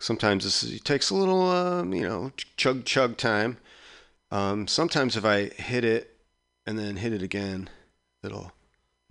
Sometimes 0.01 0.45
this 0.45 0.63
is, 0.63 0.81
takes 0.81 1.11
a 1.11 1.15
little, 1.15 1.51
um, 1.51 1.93
you 1.93 2.03
know, 2.03 2.33
chug 2.57 2.85
chug 2.85 3.17
time. 3.17 3.59
Um, 4.31 4.67
sometimes 4.67 5.17
if 5.17 5.25
I 5.25 5.49
hit 5.49 5.85
it 5.85 6.17
and 6.67 6.79
then 6.79 6.97
hit 6.97 7.13
it 7.13 7.23
again, 7.23 7.69
it'll 8.23 8.53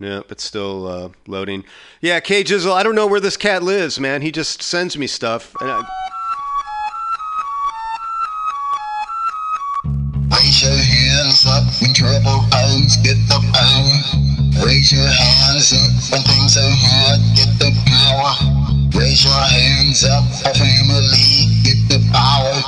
yeah, 0.02 0.22
but 0.26 0.40
still 0.40 0.88
uh, 0.88 1.08
loading. 1.28 1.62
Yeah, 2.00 2.18
K 2.18 2.42
Jizzle, 2.42 2.72
I 2.72 2.82
don't 2.82 2.96
know 2.96 3.06
where 3.06 3.20
this 3.20 3.36
cat 3.36 3.62
lives, 3.62 4.00
man. 4.00 4.20
He 4.20 4.32
just 4.32 4.60
sends 4.60 4.98
me 4.98 5.06
stuff. 5.06 5.54
And 5.60 5.70
I... 5.70 5.78
Raise 10.26 10.58
your 10.58 10.74
hands 10.74 11.46
up 11.46 11.62
and 11.86 11.94
triple 11.94 12.42
pose, 12.50 12.96
get 13.06 13.14
the 13.30 13.38
power. 13.54 14.66
Raise 14.66 14.90
your 14.90 15.06
hands 15.06 15.70
up 15.70 15.94
when 16.10 16.22
things 16.26 16.58
are 16.58 16.66
hard, 16.66 17.20
get 17.38 17.54
the 17.62 17.70
power. 17.86 18.34
Raise 18.98 19.22
your 19.22 19.32
hands 19.32 20.02
up, 20.02 20.26
family, 20.50 21.46
get 21.62 21.78
the 21.86 22.02
power. 22.10 22.58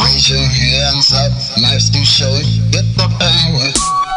Raise 0.00 0.30
your 0.30 0.40
hands 0.40 1.12
up, 1.12 1.30
life's 1.60 1.90
too 1.90 2.04
short, 2.08 2.42
get 2.72 2.88
the 2.96 3.06
power. 3.20 4.09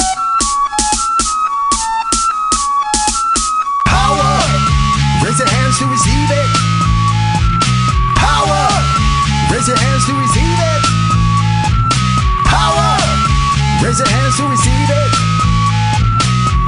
Raise 13.94 14.00
your 14.00 14.10
hands 14.10 14.38
to 14.38 14.44
receive 14.50 14.89
it. 14.89 15.12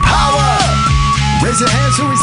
Power! 0.05 0.61
Raise 1.43 1.59
your 1.59 1.69
hands 1.69 1.95
to 1.97 2.03
receive 2.03 2.13
it. 2.13 2.14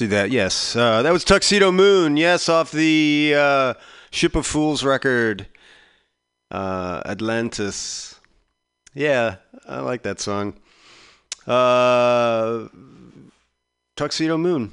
Do 0.00 0.06
that. 0.06 0.30
Yes, 0.30 0.74
uh, 0.76 1.02
that 1.02 1.12
was 1.12 1.26
Tuxedomoon. 1.26 2.18
Yes, 2.18 2.48
off 2.48 2.72
the 2.72 3.34
uh, 3.36 3.74
Ship 4.10 4.34
of 4.34 4.46
Fools 4.46 4.82
record, 4.82 5.46
uh, 6.50 7.02
Atlantis. 7.04 8.18
Yeah, 8.94 9.36
I 9.68 9.80
like 9.80 10.02
that 10.04 10.18
song. 10.18 10.54
Uh, 11.46 12.68
Tuxedomoon. 13.94 14.70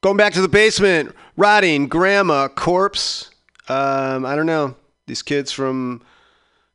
Going 0.00 0.16
back 0.16 0.32
to 0.32 0.42
the 0.42 0.48
basement, 0.48 1.14
rotting 1.36 1.86
grandma 1.86 2.48
corpse. 2.48 3.30
Um, 3.68 4.26
I 4.26 4.34
don't 4.34 4.46
know. 4.46 4.74
These 5.06 5.22
kids 5.22 5.52
from 5.52 6.02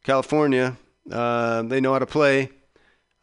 California, 0.05 0.77
uh, 1.11 1.63
they 1.63 1.81
know 1.81 1.91
how 1.91 1.99
to 1.99 2.05
play. 2.05 2.49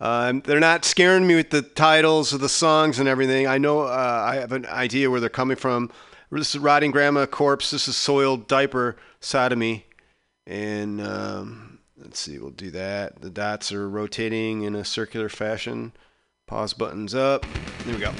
Um, 0.00 0.42
they're 0.42 0.60
not 0.60 0.84
scaring 0.84 1.26
me 1.26 1.34
with 1.34 1.50
the 1.50 1.62
titles 1.62 2.32
of 2.32 2.40
the 2.40 2.48
songs 2.48 2.98
and 2.98 3.08
everything. 3.08 3.46
I 3.46 3.58
know 3.58 3.80
uh, 3.80 4.24
I 4.26 4.36
have 4.36 4.52
an 4.52 4.66
idea 4.66 5.10
where 5.10 5.20
they're 5.20 5.28
coming 5.28 5.56
from. 5.56 5.90
This 6.30 6.54
is 6.54 6.60
Rotting 6.60 6.90
Grandma 6.90 7.26
Corpse. 7.26 7.70
This 7.70 7.88
is 7.88 7.96
Soiled 7.96 8.46
Diaper 8.46 8.96
Sodomy. 9.20 9.86
And 10.46 11.00
um, 11.00 11.80
let's 11.96 12.20
see, 12.20 12.38
we'll 12.38 12.50
do 12.50 12.70
that. 12.70 13.20
The 13.20 13.30
dots 13.30 13.72
are 13.72 13.88
rotating 13.88 14.62
in 14.62 14.74
a 14.74 14.84
circular 14.84 15.28
fashion. 15.28 15.92
Pause 16.46 16.74
buttons 16.74 17.14
up. 17.14 17.44
There 17.84 17.94
we 17.94 18.00
go. 18.00 18.12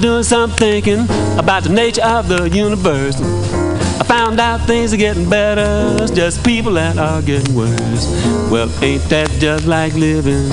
Doing 0.00 0.22
some 0.22 0.50
thinking 0.50 1.04
about 1.38 1.62
the 1.64 1.68
nature 1.68 2.02
of 2.02 2.28
the 2.28 2.48
universe. 2.48 3.20
I 3.20 4.04
found 4.04 4.40
out 4.40 4.66
things 4.66 4.92
are 4.94 4.96
getting 4.96 5.28
better, 5.28 6.02
it's 6.02 6.10
just 6.10 6.42
people 6.44 6.72
that 6.74 6.96
are 6.96 7.20
getting 7.20 7.54
worse. 7.54 8.06
Well, 8.50 8.70
ain't 8.82 9.02
that 9.10 9.30
just 9.38 9.66
like 9.66 9.94
living? 9.94 10.48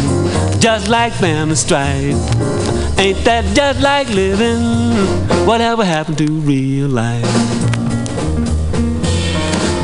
Just 0.60 0.90
like 0.90 1.14
family 1.14 1.56
strife. 1.56 2.16
Ain't 3.00 3.24
that 3.24 3.46
just 3.56 3.82
like 3.82 4.10
living? 4.10 4.62
Whatever 5.46 5.86
happened 5.86 6.18
to 6.18 6.28
real 6.28 6.90
life? 6.90 7.26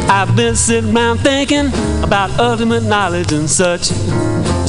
I've 0.10 0.36
been 0.36 0.56
sitting 0.56 0.96
around 0.96 1.20
thinking 1.20 1.68
about 2.04 2.38
ultimate 2.40 2.84
knowledge 2.84 3.32
and 3.32 3.50
such. 3.50 3.92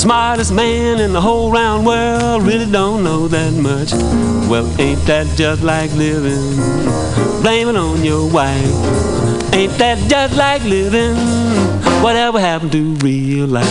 Smartest 0.04 0.52
man 0.52 1.00
in 1.00 1.14
the 1.14 1.20
whole 1.22 1.50
round 1.50 1.86
world 1.86 2.42
really 2.42 2.70
don't 2.70 3.02
know 3.02 3.26
that 3.26 3.54
much. 3.54 3.90
Well, 4.50 4.66
ain't 4.78 5.00
that 5.06 5.26
just 5.34 5.62
like 5.62 5.90
living? 5.92 6.56
Blame 7.40 7.68
it 7.70 7.76
on 7.76 8.04
your 8.04 8.30
wife. 8.30 8.62
Ain't 9.54 9.72
that 9.78 9.96
just 10.10 10.36
like 10.36 10.62
living? 10.64 11.16
Whatever 12.02 12.38
happened 12.38 12.72
to 12.72 12.96
real 12.96 13.46
life? 13.46 13.64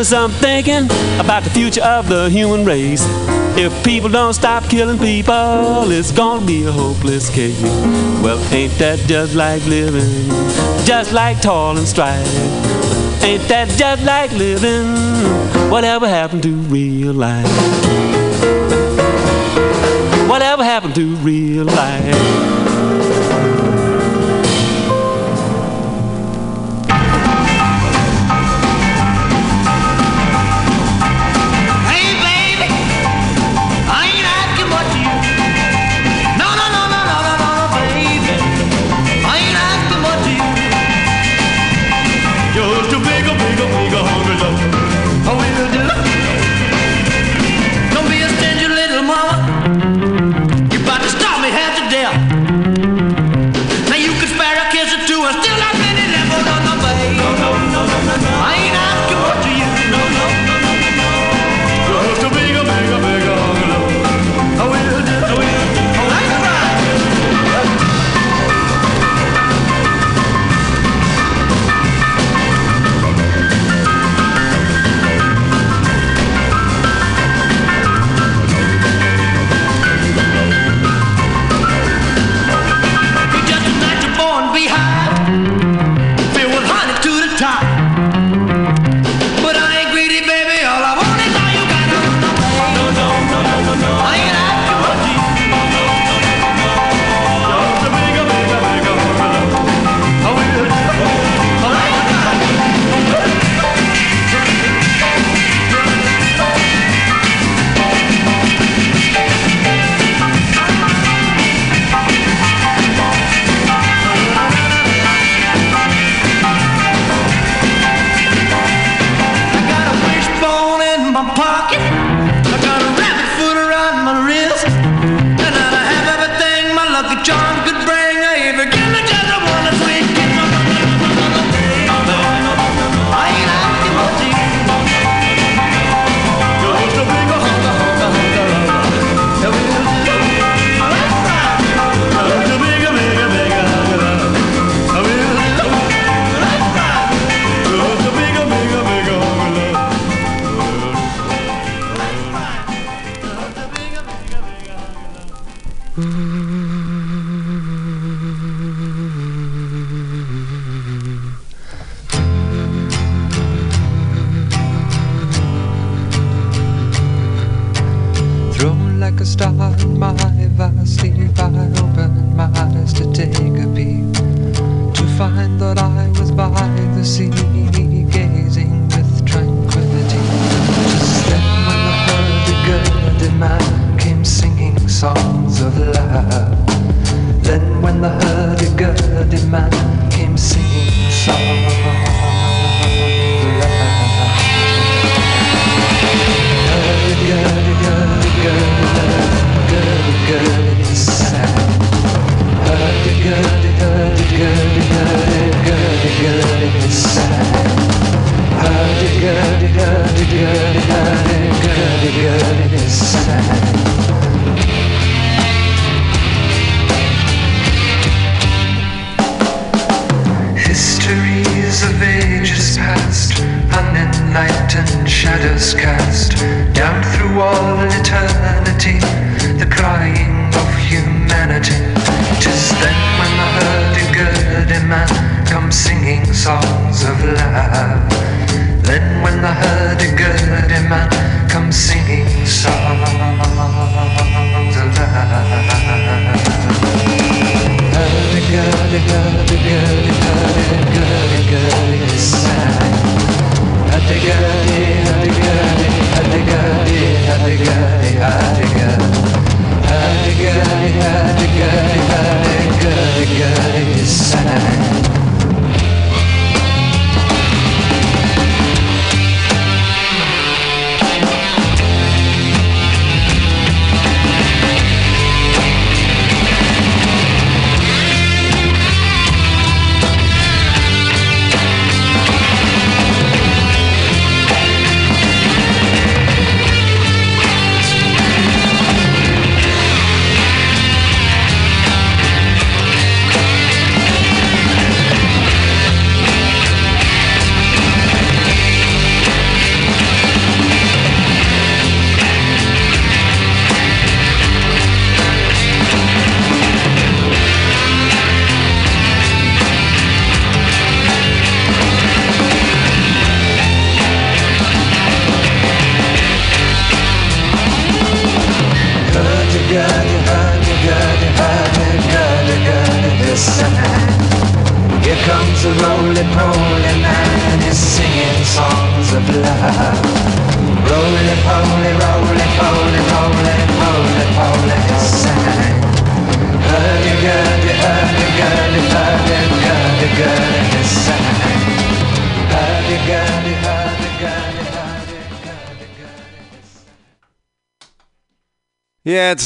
Doing 0.00 0.06
some 0.06 0.30
thinking 0.30 0.84
about 1.20 1.42
the 1.42 1.50
future 1.50 1.82
of 1.82 2.08
the 2.08 2.30
human 2.30 2.64
race. 2.64 3.04
If 3.58 3.84
people 3.84 4.08
don't 4.08 4.32
stop 4.32 4.64
killing 4.64 4.96
people, 4.96 5.90
it's 5.90 6.10
gonna 6.10 6.46
be 6.46 6.64
a 6.64 6.72
hopeless 6.72 7.28
case. 7.28 7.60
Well, 8.22 8.38
ain't 8.50 8.72
that 8.78 8.98
just 9.00 9.34
like 9.34 9.62
living? 9.66 10.08
Just 10.86 11.12
like 11.12 11.42
toil 11.42 11.76
and 11.76 11.86
strife. 11.86 12.26
Ain't 13.22 13.46
that 13.48 13.68
just 13.76 14.02
like 14.04 14.32
living? 14.32 14.88
Whatever 15.70 16.08
happened 16.08 16.44
to 16.44 16.54
real 16.54 17.12
life? 17.12 17.44
Whatever 20.30 20.64
happened 20.64 20.94
to 20.94 21.14
real 21.16 21.66
life? 21.66 22.39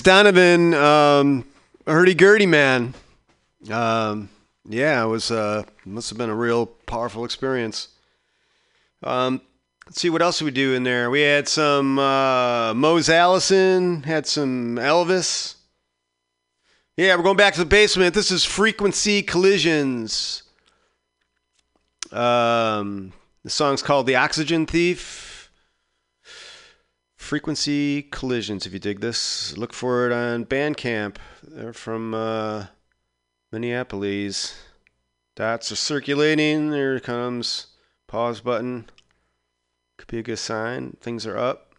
Donovan, 0.05 0.75
um, 0.75 1.47
hurdy 1.87 2.13
gurdy 2.15 2.45
man. 2.45 2.93
Um, 3.71 4.29
yeah, 4.69 5.03
it 5.03 5.07
was 5.07 5.31
uh, 5.31 5.63
must 5.87 6.11
have 6.11 6.19
been 6.19 6.29
a 6.29 6.35
real 6.35 6.67
powerful 6.67 7.25
experience. 7.25 7.89
Um, 9.03 9.41
let's 9.87 10.03
see 10.03 10.11
what 10.11 10.21
else 10.21 10.43
we 10.43 10.51
do 10.51 10.75
in 10.75 10.83
there. 10.83 11.09
We 11.09 11.23
had 11.23 11.49
some 11.49 11.99
uh, 11.99 12.75
Mose 12.75 13.09
Allison, 13.09 14.03
had 14.03 14.27
some 14.27 14.77
Elvis. 14.77 15.55
Yeah, 16.99 17.17
we're 17.17 17.23
going 17.23 17.39
back 17.39 17.55
to 17.55 17.61
the 17.61 17.67
basement. 17.67 18.15
This 18.15 18.31
is 18.31 18.45
Frequency 18.45 19.23
Collisions. 19.23 20.43
Um, 22.13 23.15
the 23.43 23.49
song's 23.49 23.81
called 23.81 24.07
"The 24.07 24.17
Oxygen 24.17 24.67
Thief." 24.67 25.34
Frequency 27.35 28.03
Collisions. 28.03 28.65
If 28.65 28.73
you 28.73 28.79
dig 28.79 29.01
this, 29.01 29.57
look 29.57 29.73
for 29.73 30.07
it 30.07 30.13
on 30.13 30.45
Bandcamp. 30.45 31.17
They're 31.43 31.73
from 31.73 32.15
uh, 32.15 32.67
Minneapolis. 33.51 34.57
Dots 35.35 35.73
are 35.73 35.77
circulating. 35.77 36.71
There 36.71 37.01
comes 37.01 37.67
pause 38.07 38.41
button. 38.41 38.89
Could 39.99 40.07
be 40.07 40.21
a 40.21 40.23
good 40.23 40.39
sign. 40.39 40.97
Things 41.01 41.27
are 41.27 41.37
up. 41.37 41.74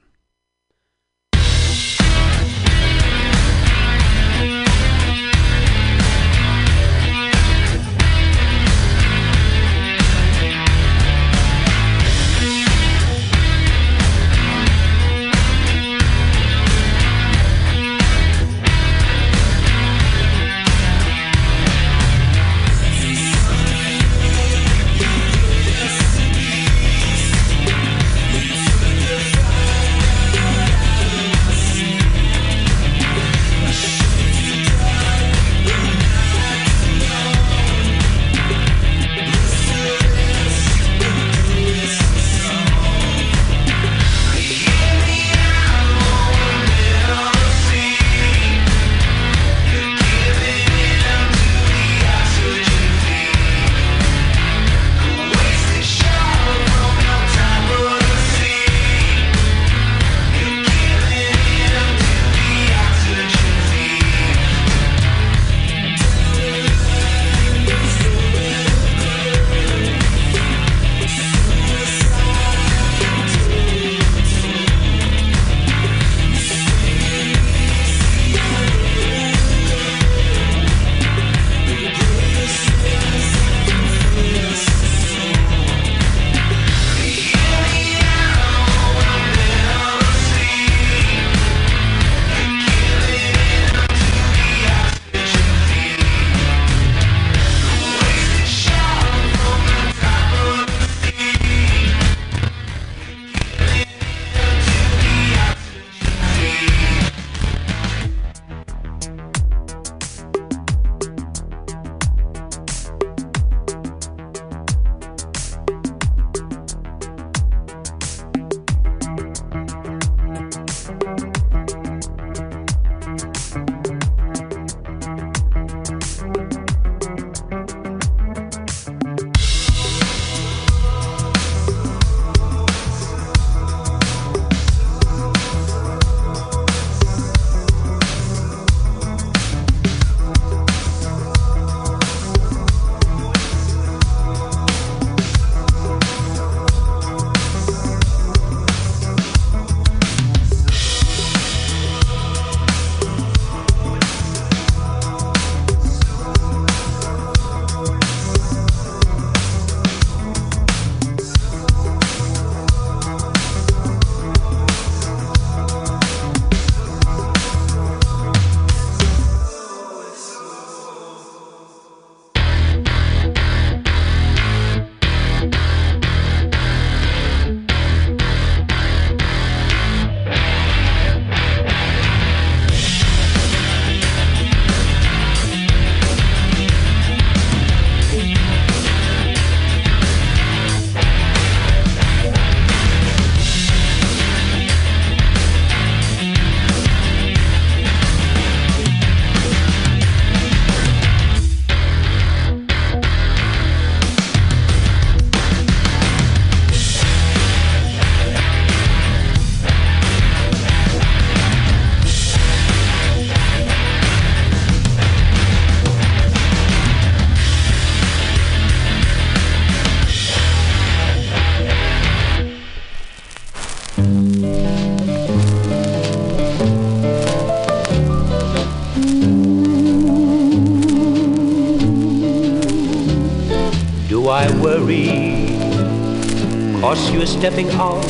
Cause 236.95 237.11
you're 237.11 237.25
stepping 237.25 237.69
out. 237.71 238.07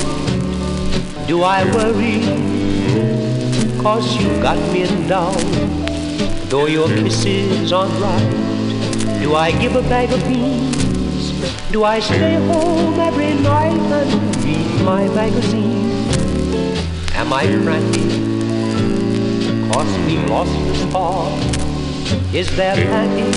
Do 1.28 1.42
I 1.42 1.64
worry? 1.74 2.22
Cause 3.82 4.16
you 4.16 4.28
got 4.44 4.60
me 4.72 4.84
in 4.84 5.08
doubt. 5.08 5.42
Though 6.52 6.68
your 6.68 6.88
kisses 6.90 7.74
aren't 7.74 8.00
right, 8.00 9.20
do 9.20 9.34
I 9.34 9.52
give 9.60 9.76
a 9.76 9.82
bag 9.82 10.12
of 10.14 10.22
beans? 10.28 11.32
Do 11.72 11.84
I 11.84 12.00
stay 12.00 12.36
home 12.46 13.00
every 13.00 13.34
night 13.42 13.74
and 13.74 14.46
read 14.46 14.82
my 14.84 15.08
magazine? 15.08 15.90
Am 17.16 17.34
I 17.34 17.48
frantic? 17.64 18.12
Cause 19.74 19.98
we 20.06 20.18
lost 20.28 20.54
the 20.68 20.76
spark. 20.76 21.34
Is 22.36 22.56
there 22.56 22.76
panic 22.76 23.34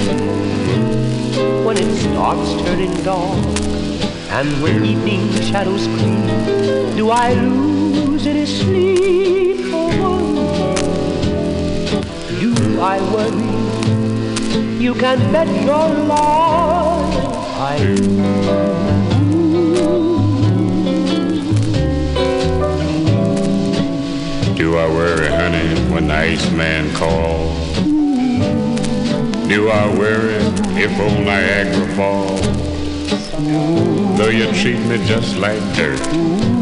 when 1.65 1.79
it 1.79 1.91
starts 1.97 2.53
turning 2.65 2.93
dark? 3.03 3.68
And 4.31 4.63
when 4.63 4.85
evening 4.85 5.31
shadows 5.41 5.87
creep, 5.87 6.97
do 6.97 7.11
I 7.11 7.33
lose 7.33 8.27
any 8.27 8.45
sleep 8.47 9.65
for 9.71 9.89
one? 9.89 10.35
Do 12.39 12.81
I 12.81 13.01
worry? 13.13 14.83
You 14.83 14.95
can 14.95 15.33
bet 15.33 15.49
your 15.65 15.89
life 16.05 17.25
I 17.59 17.79
do. 17.79 17.97
Do 24.55 24.77
I 24.77 24.87
worry, 24.89 25.29
honey, 25.29 25.75
when 25.91 26.07
the 26.07 26.15
Iceman 26.15 26.93
calls? 26.95 27.75
Do 29.49 29.71
I 29.71 29.89
worry 29.99 30.37
if 30.81 31.01
old 31.01 31.25
Niagara 31.25 31.89
falls? 31.97 32.47
Though 34.19 34.31
you 34.31 34.47
treat 34.47 34.81
me 34.81 34.99
just 35.07 35.37
like 35.37 35.61
dirt, 35.77 36.03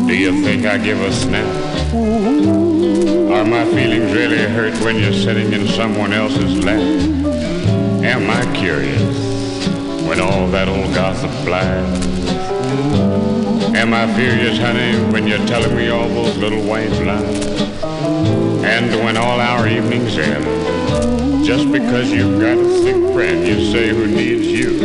do 0.06 0.14
you 0.14 0.42
think 0.44 0.66
I 0.66 0.76
give 0.76 1.00
a 1.00 1.10
snap? 1.10 1.46
Are 3.32 3.46
my 3.46 3.64
feelings 3.72 4.12
really 4.12 4.42
hurt 4.42 4.78
when 4.84 4.98
you're 4.98 5.14
sitting 5.14 5.50
in 5.54 5.66
someone 5.68 6.12
else's 6.12 6.62
lap? 6.62 6.78
Am 8.04 8.28
I 8.28 8.44
curious 8.54 9.66
when 10.06 10.20
all 10.20 10.48
that 10.48 10.68
old 10.68 10.94
gossip 10.94 11.30
flies? 11.46 12.26
Am 13.74 13.94
I 13.94 14.14
furious, 14.14 14.58
honey, 14.58 14.94
when 15.10 15.26
you're 15.26 15.46
telling 15.46 15.74
me 15.74 15.88
all 15.88 16.10
those 16.10 16.36
little 16.36 16.62
white 16.62 16.90
lies? 16.90 17.72
And 18.64 18.94
when 19.02 19.16
all 19.16 19.40
our 19.40 19.66
evenings 19.66 20.18
end, 20.18 20.44
just 21.42 21.72
because 21.72 22.12
you've 22.12 22.38
got 22.38 22.58
a 22.58 22.82
sick 22.82 23.14
friend 23.14 23.46
you 23.48 23.72
say 23.72 23.88
who 23.88 24.06
needs 24.06 24.46
you, 24.46 24.84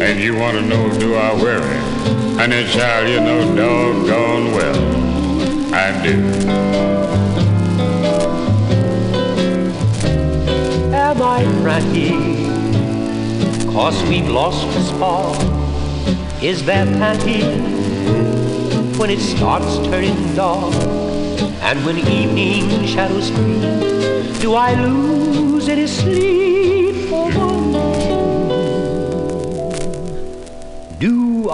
and 0.00 0.20
you 0.20 0.36
want 0.36 0.56
to 0.58 0.62
know 0.62 0.96
do 1.00 1.16
I 1.16 1.34
worry? 1.34 1.93
Honey, 2.36 2.64
child, 2.66 3.08
you 3.08 3.20
know 3.20 3.54
doggone 3.54 4.52
well 4.52 5.74
I 5.74 6.02
do. 6.02 6.14
Am 10.92 11.22
I 11.22 11.44
frantic? 11.62 12.12
Cause 13.72 14.02
we've 14.08 14.28
lost 14.28 14.66
the 14.74 14.82
spark. 14.82 15.38
Is 16.42 16.64
there 16.64 16.84
panic 16.84 17.44
when 18.98 19.10
it 19.10 19.20
starts 19.20 19.76
turning 19.86 20.34
dark? 20.34 20.74
And 21.62 21.84
when 21.86 21.98
evening 21.98 22.84
shadows 22.84 23.30
creep, 23.30 24.40
do 24.40 24.54
I 24.54 24.74
lose 24.74 25.68
any 25.68 25.86
sleep 25.86 26.83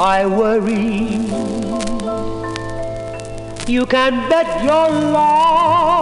I 0.01 0.25
worry? 0.25 1.21
You 3.71 3.85
can 3.85 4.31
bet 4.31 4.65
your 4.65 4.89
life 4.89 6.00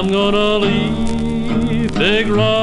I'm 0.00 0.10
gonna 0.10 0.56
leave 0.56 1.92
Big 1.92 2.26
Rock 2.28 2.59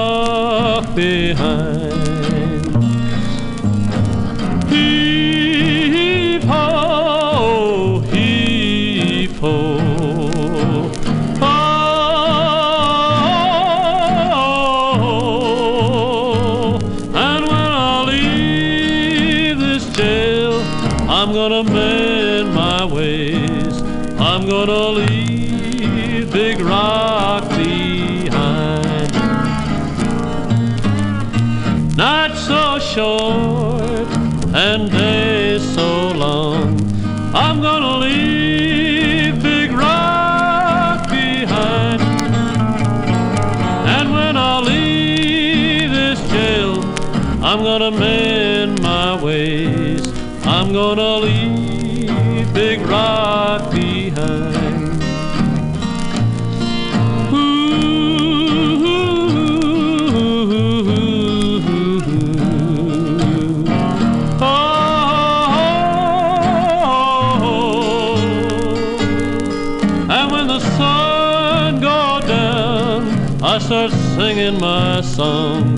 song. 75.04 75.78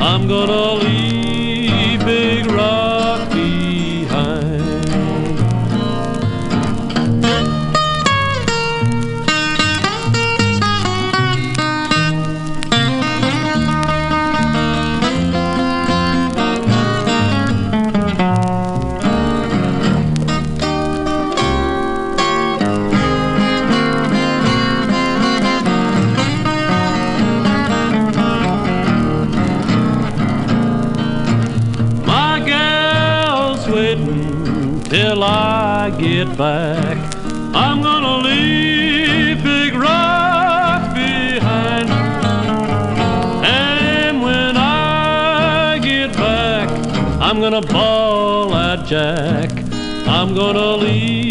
I'm 0.00 0.28
gonna 0.28 0.81
get 36.24 36.38
back, 36.38 36.96
I'm 37.52 37.82
gonna 37.82 38.18
leave 38.18 39.42
Big 39.42 39.74
Rock 39.74 40.94
behind. 40.94 41.90
And 43.44 44.22
when 44.22 44.56
I 44.56 45.80
get 45.82 46.12
back, 46.12 46.68
I'm 47.20 47.40
gonna 47.40 47.62
bawl 47.62 48.54
at 48.54 48.86
Jack. 48.86 49.50
I'm 50.06 50.34
gonna 50.34 50.76
leave 50.76 51.21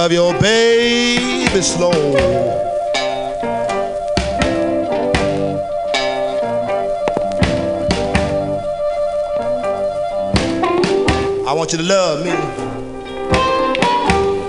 Love 0.00 0.12
your 0.12 0.32
baby 0.40 1.60
slow. 1.60 1.90
I 11.44 11.52
want 11.52 11.72
you 11.72 11.78
to 11.78 11.84
love 11.84 12.24
me. 12.24 12.30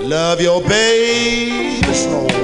Love 0.06 0.40
your 0.40 0.62
baby 0.62 1.82
slow. 1.94 2.39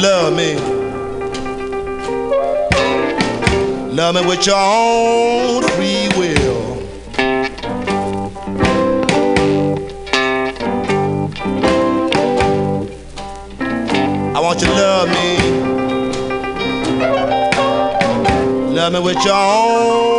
Love 0.00 0.34
me. 0.34 0.54
Love 3.92 4.14
me 4.14 4.26
with 4.26 4.46
your 4.46 4.56
own 4.56 5.62
free 5.62 6.08
will. 6.16 6.78
I 14.34 14.40
want 14.40 14.60
you 14.62 14.68
to 14.68 14.72
love 14.72 15.08
me. 15.10 15.36
Love 18.74 18.92
me 18.94 19.00
with 19.00 19.22
your 19.24 19.34
own 19.34 20.09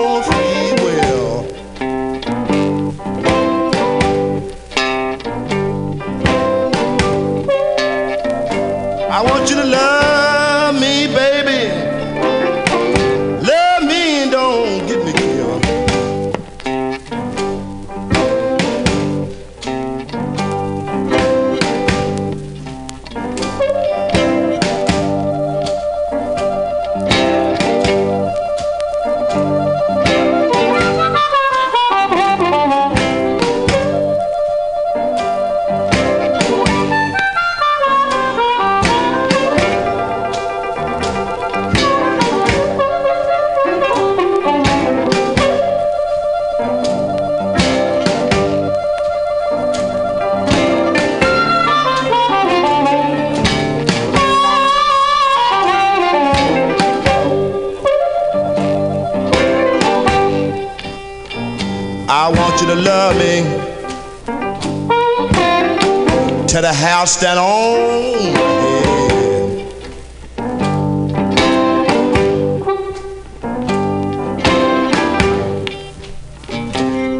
house 66.82 67.16
that 67.18 67.38
head. 67.38 68.34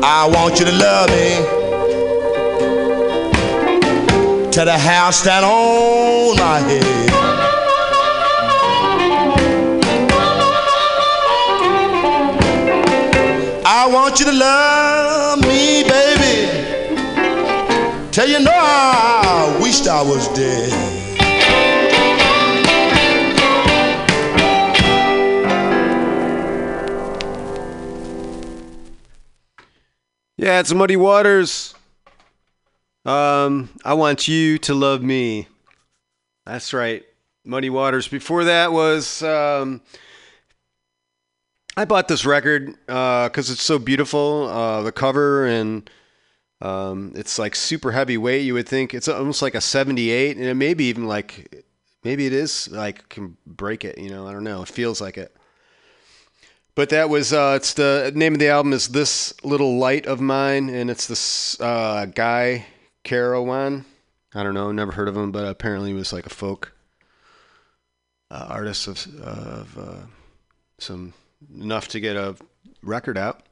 I 0.04 0.28
want 0.34 0.60
you 0.60 0.66
to 0.66 0.72
love 0.72 1.10
me 1.12 1.36
to 4.52 4.66
the 4.66 4.78
house 4.78 5.22
that 5.26 5.44
on 5.44 6.36
my 6.38 6.60
head. 6.60 7.12
I 13.64 13.88
want 13.94 14.20
you 14.20 14.26
to 14.26 14.32
love 14.32 15.40
me, 15.42 15.84
baby. 15.84 16.61
Till 18.12 18.28
you 18.28 18.40
know 18.42 18.52
I 18.54 19.58
wished 19.62 19.88
I 19.88 20.02
was 20.02 20.28
dead. 20.34 20.70
Yeah, 30.36 30.60
it's 30.60 30.74
Muddy 30.74 30.98
Waters. 30.98 31.74
Um, 33.06 33.70
I 33.86 33.94
want 33.94 34.28
you 34.28 34.58
to 34.58 34.74
love 34.74 35.02
me. 35.02 35.48
That's 36.46 36.74
right, 36.74 37.06
Muddy 37.46 37.70
Waters. 37.70 38.10
Before 38.10 38.44
that 38.44 38.74
was 38.74 39.24
um, 39.24 39.80
I 41.78 41.86
bought 41.86 42.10
this 42.10 42.26
record 42.26 42.76
because 42.88 43.50
it's 43.50 43.64
so 43.64 43.80
beautiful. 43.80 44.50
Uh, 44.50 44.82
the 44.82 44.92
cover 44.92 45.46
and 45.46 45.90
um, 46.62 47.14
it's 47.16 47.40
like 47.40 47.56
super 47.56 47.92
heavyweight. 47.92 48.44
You 48.44 48.54
would 48.54 48.68
think 48.68 48.94
it's 48.94 49.08
almost 49.08 49.42
like 49.42 49.56
a 49.56 49.62
'78, 49.62 50.38
and 50.38 50.46
it 50.46 50.54
maybe 50.56 50.86
even 50.86 51.08
like 51.08 51.66
maybe 52.04 52.26
it 52.26 52.34
is 52.34 52.70
like 52.72 53.10
can 53.10 53.38
break 53.46 53.84
it. 53.84 53.98
You 53.98 54.10
know, 54.10 54.28
I 54.28 54.34
don't 54.34 54.44
know. 54.44 54.62
It 54.62 54.68
feels 54.68 55.02
like 55.02 55.18
it. 55.18 55.36
But 56.76 56.90
that 56.90 57.10
was 57.10 57.34
uh, 57.34 57.54
it's 57.58 57.74
the 57.74 58.12
name 58.16 58.34
of 58.34 58.40
the 58.40 58.50
album 58.50 58.74
is 58.74 58.90
this 58.90 59.34
little 59.44 59.78
light 59.78 60.06
of 60.06 60.22
mine, 60.22 60.70
and 60.70 60.90
it's 60.90 61.08
this 61.08 61.60
uh, 61.60 62.06
guy 62.06 62.66
Carawan. 63.04 63.86
I 64.34 64.44
don't 64.44 64.54
know, 64.54 64.72
never 64.72 64.94
heard 64.94 65.10
of 65.10 65.18
him, 65.18 65.32
but 65.32 65.46
apparently 65.46 65.90
he 65.90 65.96
was 65.96 66.14
like 66.14 66.26
a 66.26 66.30
folk 66.30 66.74
uh, 68.30 68.48
artist 68.50 68.88
of 68.88 69.06
of 69.22 69.78
uh, 69.78 70.06
some 70.78 71.14
enough 71.54 71.90
to 71.90 72.00
get 72.00 72.16
a 72.16 72.36
record 72.82 73.18
out. 73.18 73.44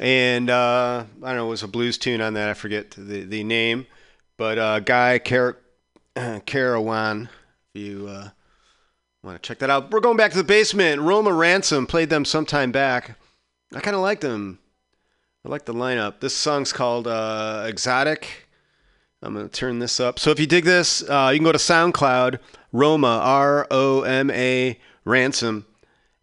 And 0.00 0.50
uh, 0.50 1.04
I 1.22 1.28
don't 1.28 1.36
know, 1.36 1.46
it 1.46 1.50
was 1.50 1.62
a 1.62 1.68
blues 1.68 1.98
tune 1.98 2.20
on 2.20 2.34
that. 2.34 2.48
I 2.48 2.54
forget 2.54 2.90
the 2.92 3.24
the 3.24 3.44
name, 3.44 3.86
but 4.36 4.58
uh, 4.58 4.80
guy 4.80 5.18
Car- 5.18 5.58
Carawan. 6.16 7.28
If 7.74 7.82
you 7.82 8.06
uh, 8.06 8.28
want 9.24 9.42
to 9.42 9.46
check 9.46 9.58
that 9.58 9.68
out. 9.68 9.90
We're 9.90 9.98
going 9.98 10.16
back 10.16 10.30
to 10.30 10.36
the 10.36 10.44
basement. 10.44 11.02
Roma 11.02 11.32
Ransom 11.32 11.88
played 11.88 12.08
them 12.08 12.24
sometime 12.24 12.70
back. 12.70 13.18
I 13.74 13.80
kind 13.80 13.96
of 13.96 14.02
like 14.02 14.20
them. 14.20 14.60
I 15.44 15.48
like 15.48 15.64
the 15.64 15.74
lineup. 15.74 16.20
This 16.20 16.36
song's 16.36 16.72
called 16.72 17.06
uh, 17.06 17.64
Exotic. 17.66 18.48
I'm 19.22 19.34
going 19.34 19.48
to 19.48 19.52
turn 19.52 19.78
this 19.78 20.00
up. 20.00 20.18
So 20.18 20.30
if 20.30 20.38
you 20.38 20.46
dig 20.46 20.64
this, 20.64 21.02
uh, 21.08 21.30
you 21.32 21.38
can 21.38 21.44
go 21.44 21.52
to 21.52 21.58
SoundCloud, 21.58 22.38
Roma, 22.72 23.20
R 23.22 23.66
O 23.70 24.02
M 24.02 24.30
A 24.30 24.78
Ransom, 25.04 25.66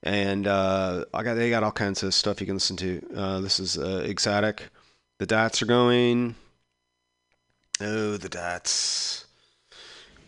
and 0.04 0.48
uh, 0.48 1.06
I 1.14 1.24
got 1.24 1.36
they 1.36 1.50
got 1.50 1.64
all 1.64 1.72
kinds 1.72 2.04
of 2.04 2.14
stuff 2.14 2.42
you 2.42 2.48
can 2.48 2.56
listen 2.56 2.78
to. 2.78 3.02
Uh, 3.16 3.40
this 3.42 3.60
is 3.60 3.78
uh, 3.78 4.04
exotic. 4.06 4.64
The 5.20 5.26
dots 5.26 5.62
are 5.62 5.68
going. 5.68 6.36
Oh, 7.80 8.18
the 8.18 8.30
dots. 8.30 9.26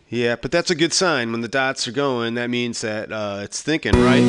Yeah, 0.08 0.36
but 0.36 0.52
that's 0.52 0.70
a 0.70 0.74
good 0.74 0.92
sign. 0.92 1.32
When 1.32 1.40
the 1.40 1.48
dots 1.48 1.88
are 1.88 1.92
going, 1.92 2.34
that 2.34 2.50
means 2.50 2.80
that 2.82 3.10
uh, 3.10 3.40
it's 3.42 3.62
thinking, 3.62 3.94
right? 3.94 4.22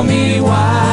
Tell 0.00 0.08
me 0.08 0.40
why. 0.40 0.89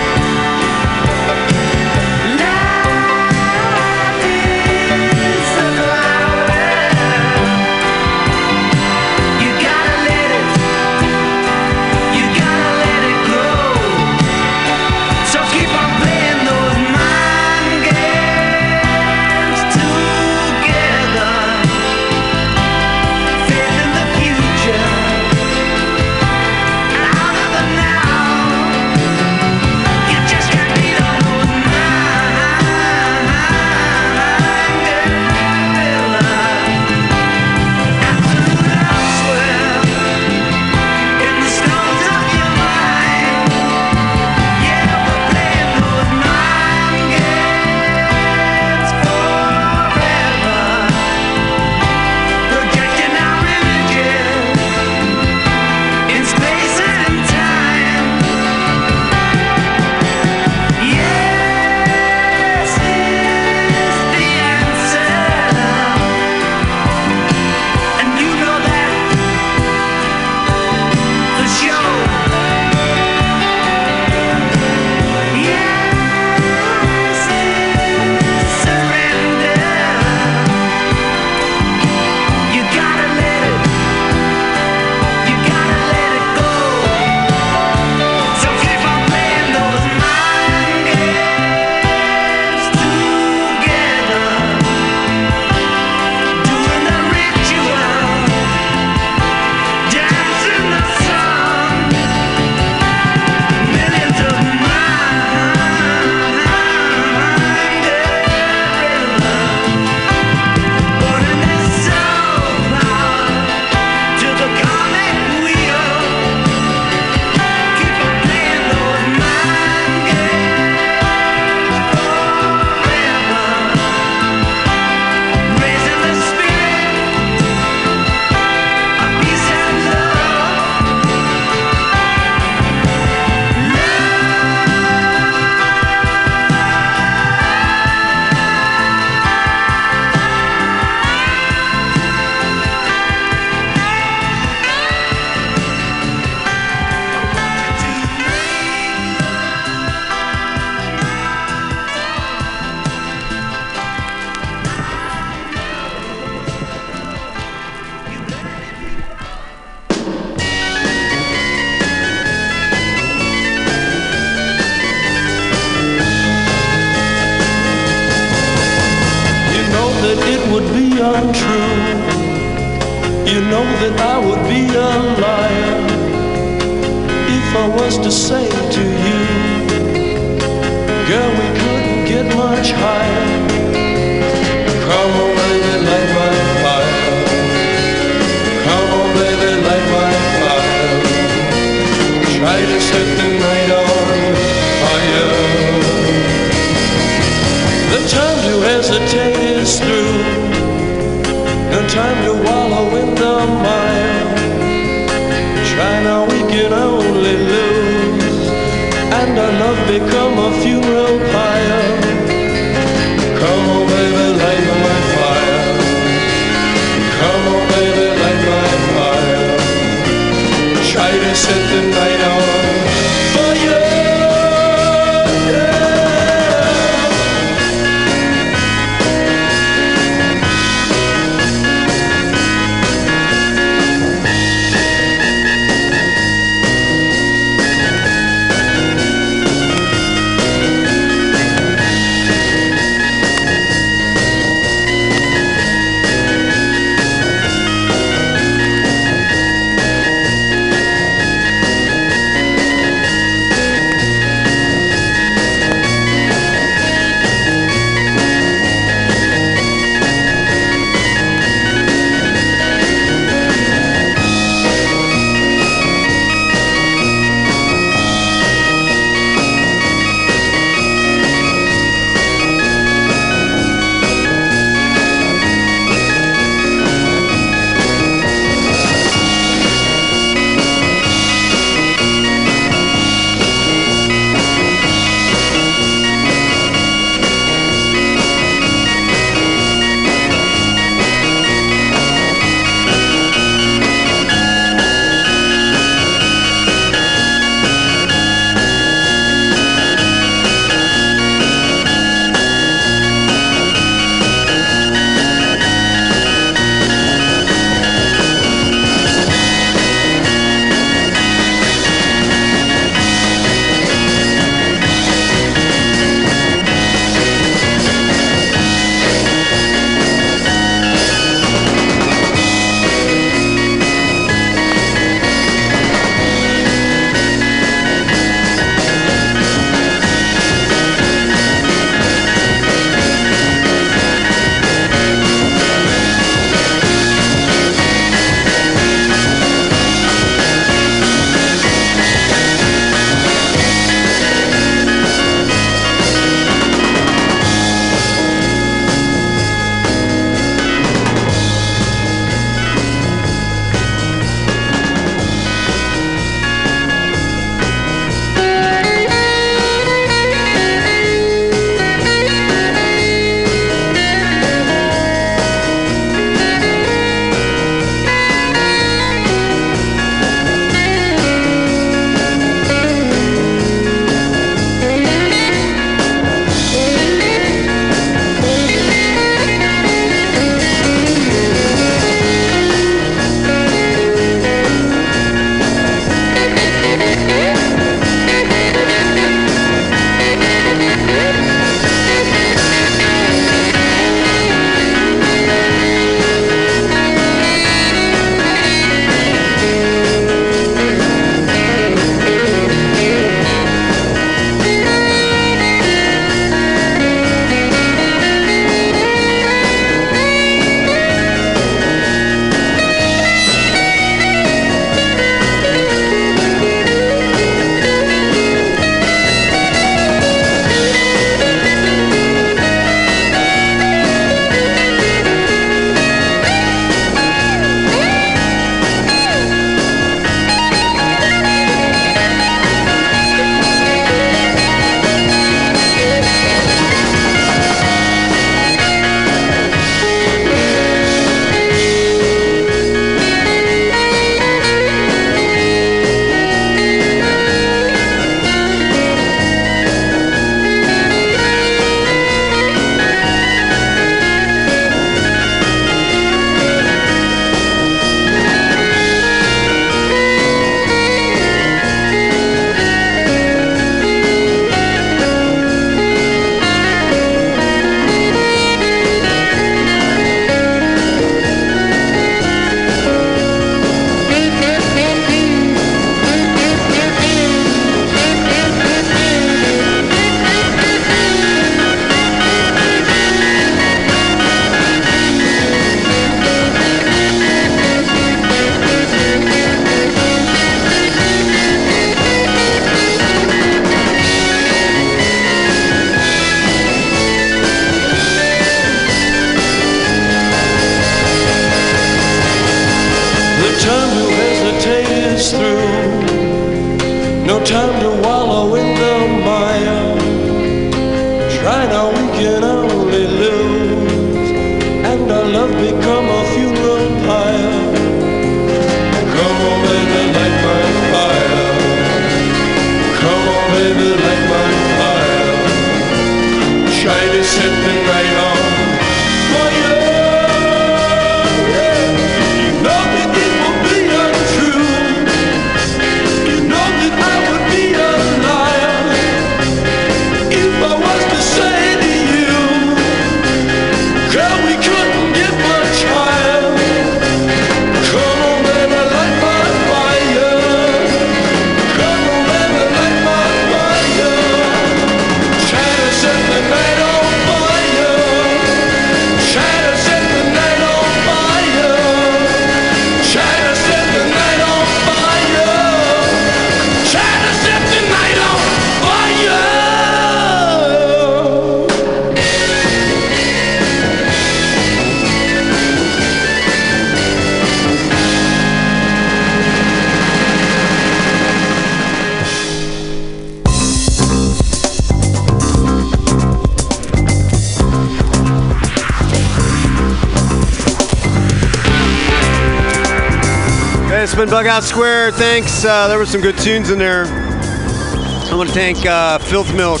Square. 594.84 595.32
Thanks. 595.32 595.84
Uh, 595.84 596.08
there 596.08 596.18
were 596.18 596.26
some 596.26 596.40
good 596.40 596.56
tunes 596.58 596.90
in 596.90 596.98
there. 596.98 597.24
I 597.26 598.54
want 598.54 598.68
to 598.68 598.74
thank 598.74 599.04
uh, 599.06 599.38
Filth 599.38 599.74
Milk. 599.74 600.00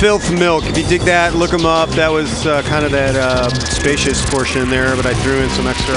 Filth 0.00 0.30
Milk. 0.32 0.64
If 0.66 0.78
you 0.78 0.86
dig 0.86 1.02
that, 1.02 1.34
look 1.34 1.50
them 1.50 1.66
up. 1.66 1.88
That 1.90 2.10
was 2.10 2.46
uh, 2.46 2.62
kind 2.62 2.84
of 2.84 2.92
that 2.92 3.16
uh, 3.16 3.48
spacious 3.50 4.24
portion 4.30 4.68
there, 4.68 4.94
but 4.96 5.06
I 5.06 5.14
threw 5.14 5.38
in 5.38 5.48
some 5.50 5.66
extra 5.66 5.94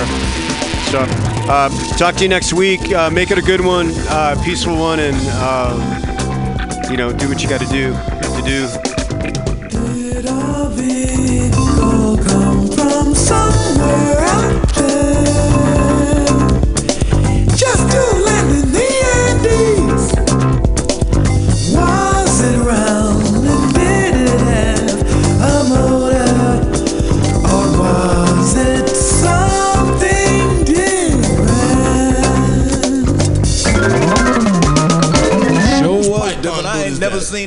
stuff. 0.88 1.10
Uh, 1.50 1.70
talk 1.98 2.16
to 2.16 2.24
you 2.24 2.30
next 2.30 2.54
week. 2.54 2.92
Uh, 2.94 3.10
make 3.10 3.32
it 3.32 3.38
a 3.38 3.42
good 3.42 3.62
one, 3.62 3.92
uh, 4.10 4.42
peaceful 4.44 4.78
one, 4.78 5.00
and 5.00 5.16
uh, 5.20 6.88
you 6.90 6.98
know, 6.98 7.12
do 7.12 7.28
what 7.28 7.42
you 7.42 7.50
got 7.50 7.62
to 7.62 7.68
do. 7.68 7.94
To 7.94 8.44
do. 8.46 8.87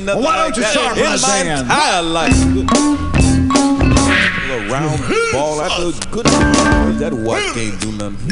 Seen 0.01 0.07
nothing 0.07 0.25
Why 0.25 0.37
don't 0.37 0.57
you 0.57 0.63
that 0.63 0.73
start 0.73 0.97
in 0.99 1.05
my 1.05 1.17
my 1.17 1.43
band? 1.45 1.61
entire 1.61 2.03
life. 2.03 2.39
Little 4.49 4.67
round 4.73 5.01
ball 5.33 5.61
after 5.61 5.89
a 5.89 6.11
good 6.11 6.27
that 7.01 7.13
watch 7.13 7.43
can't 7.55 7.81
do 7.81 7.93
nothing. 7.93 8.29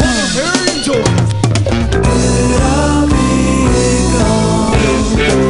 Did 4.77 5.45
a 5.45 5.48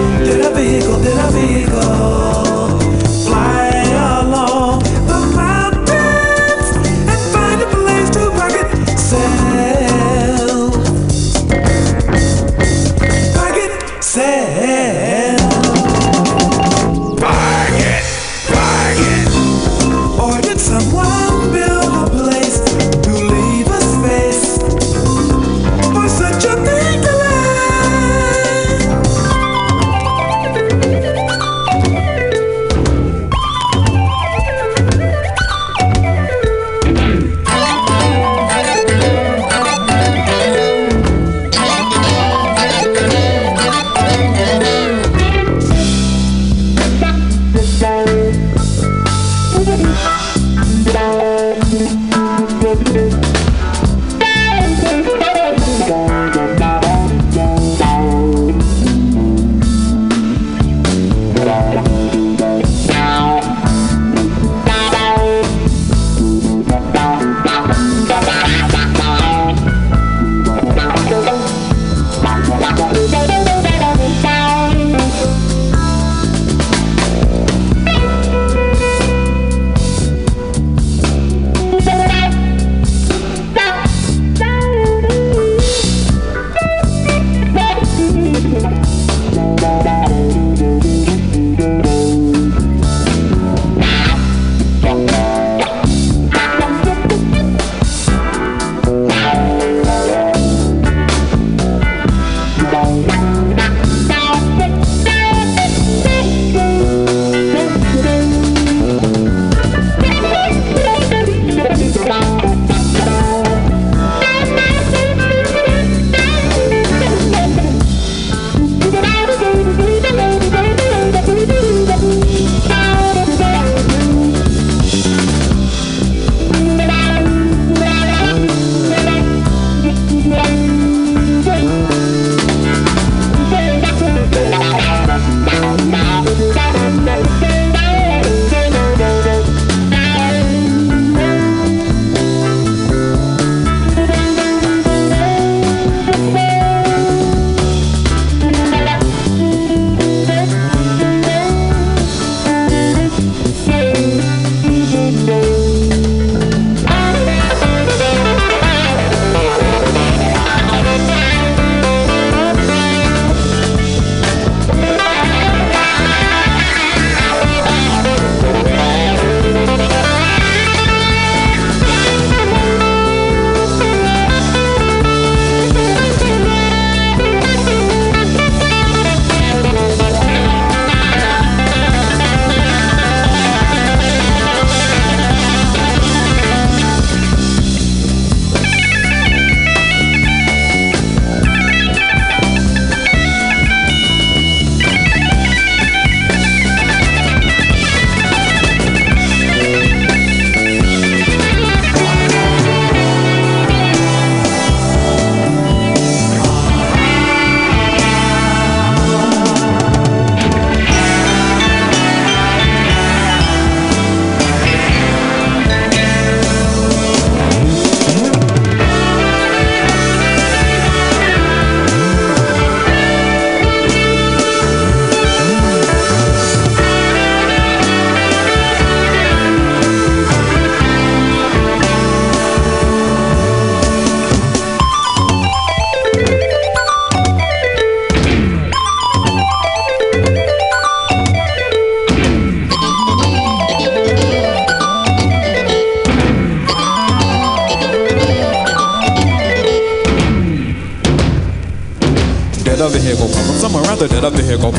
go. 254.61 254.73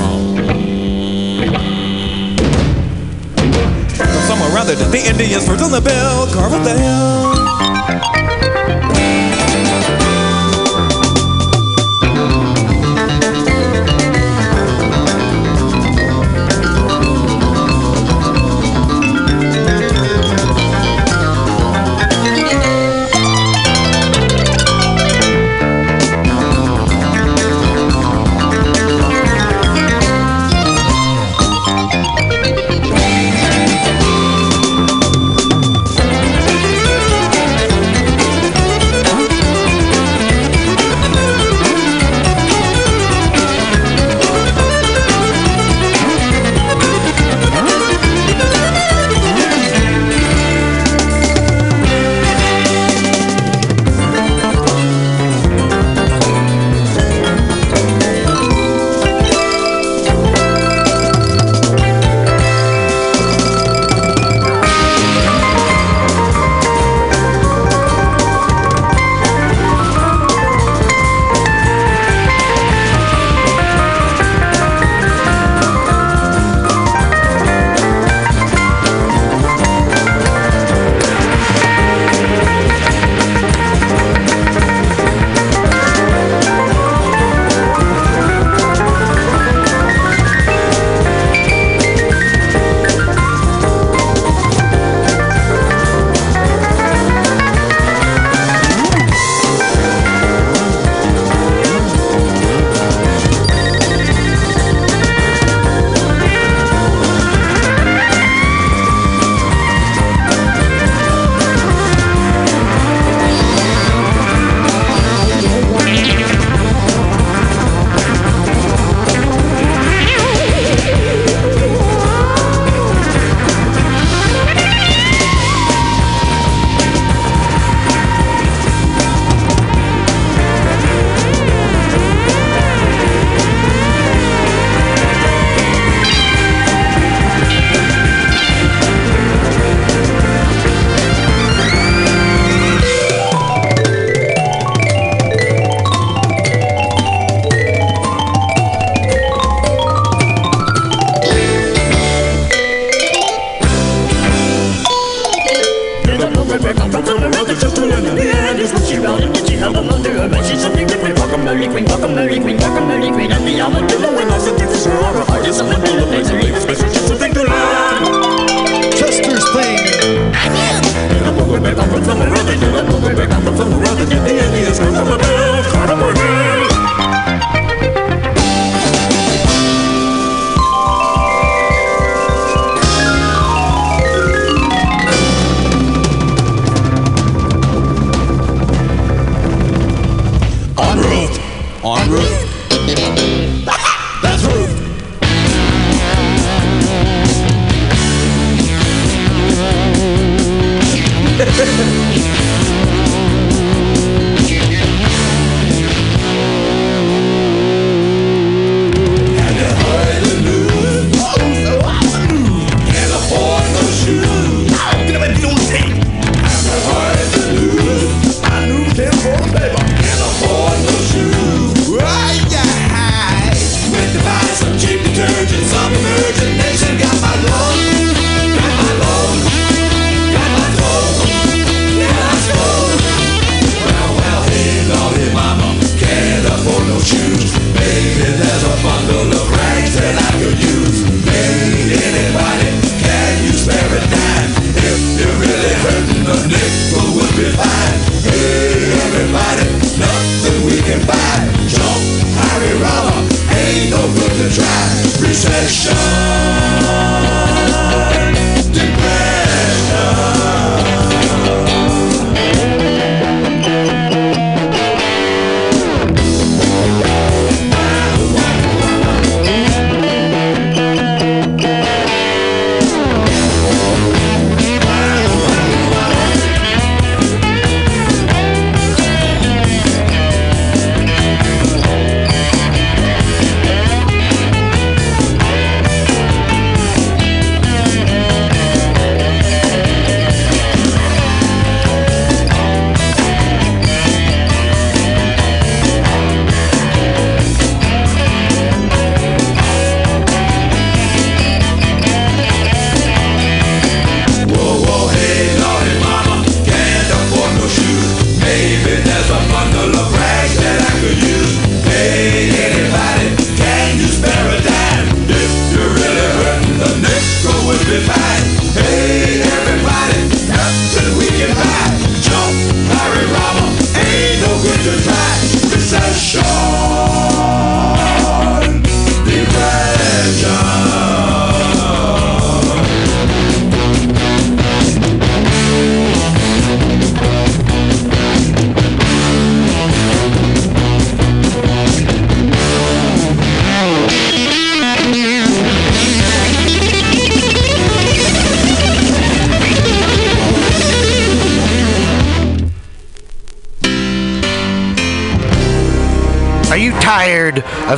Somewhere 4.27 4.51
rather 4.53 4.75
than 4.75 4.91
the 4.91 5.03
Indians 5.07 5.45
for 5.47 5.55
the 5.71 5.81
bill. 5.81 6.18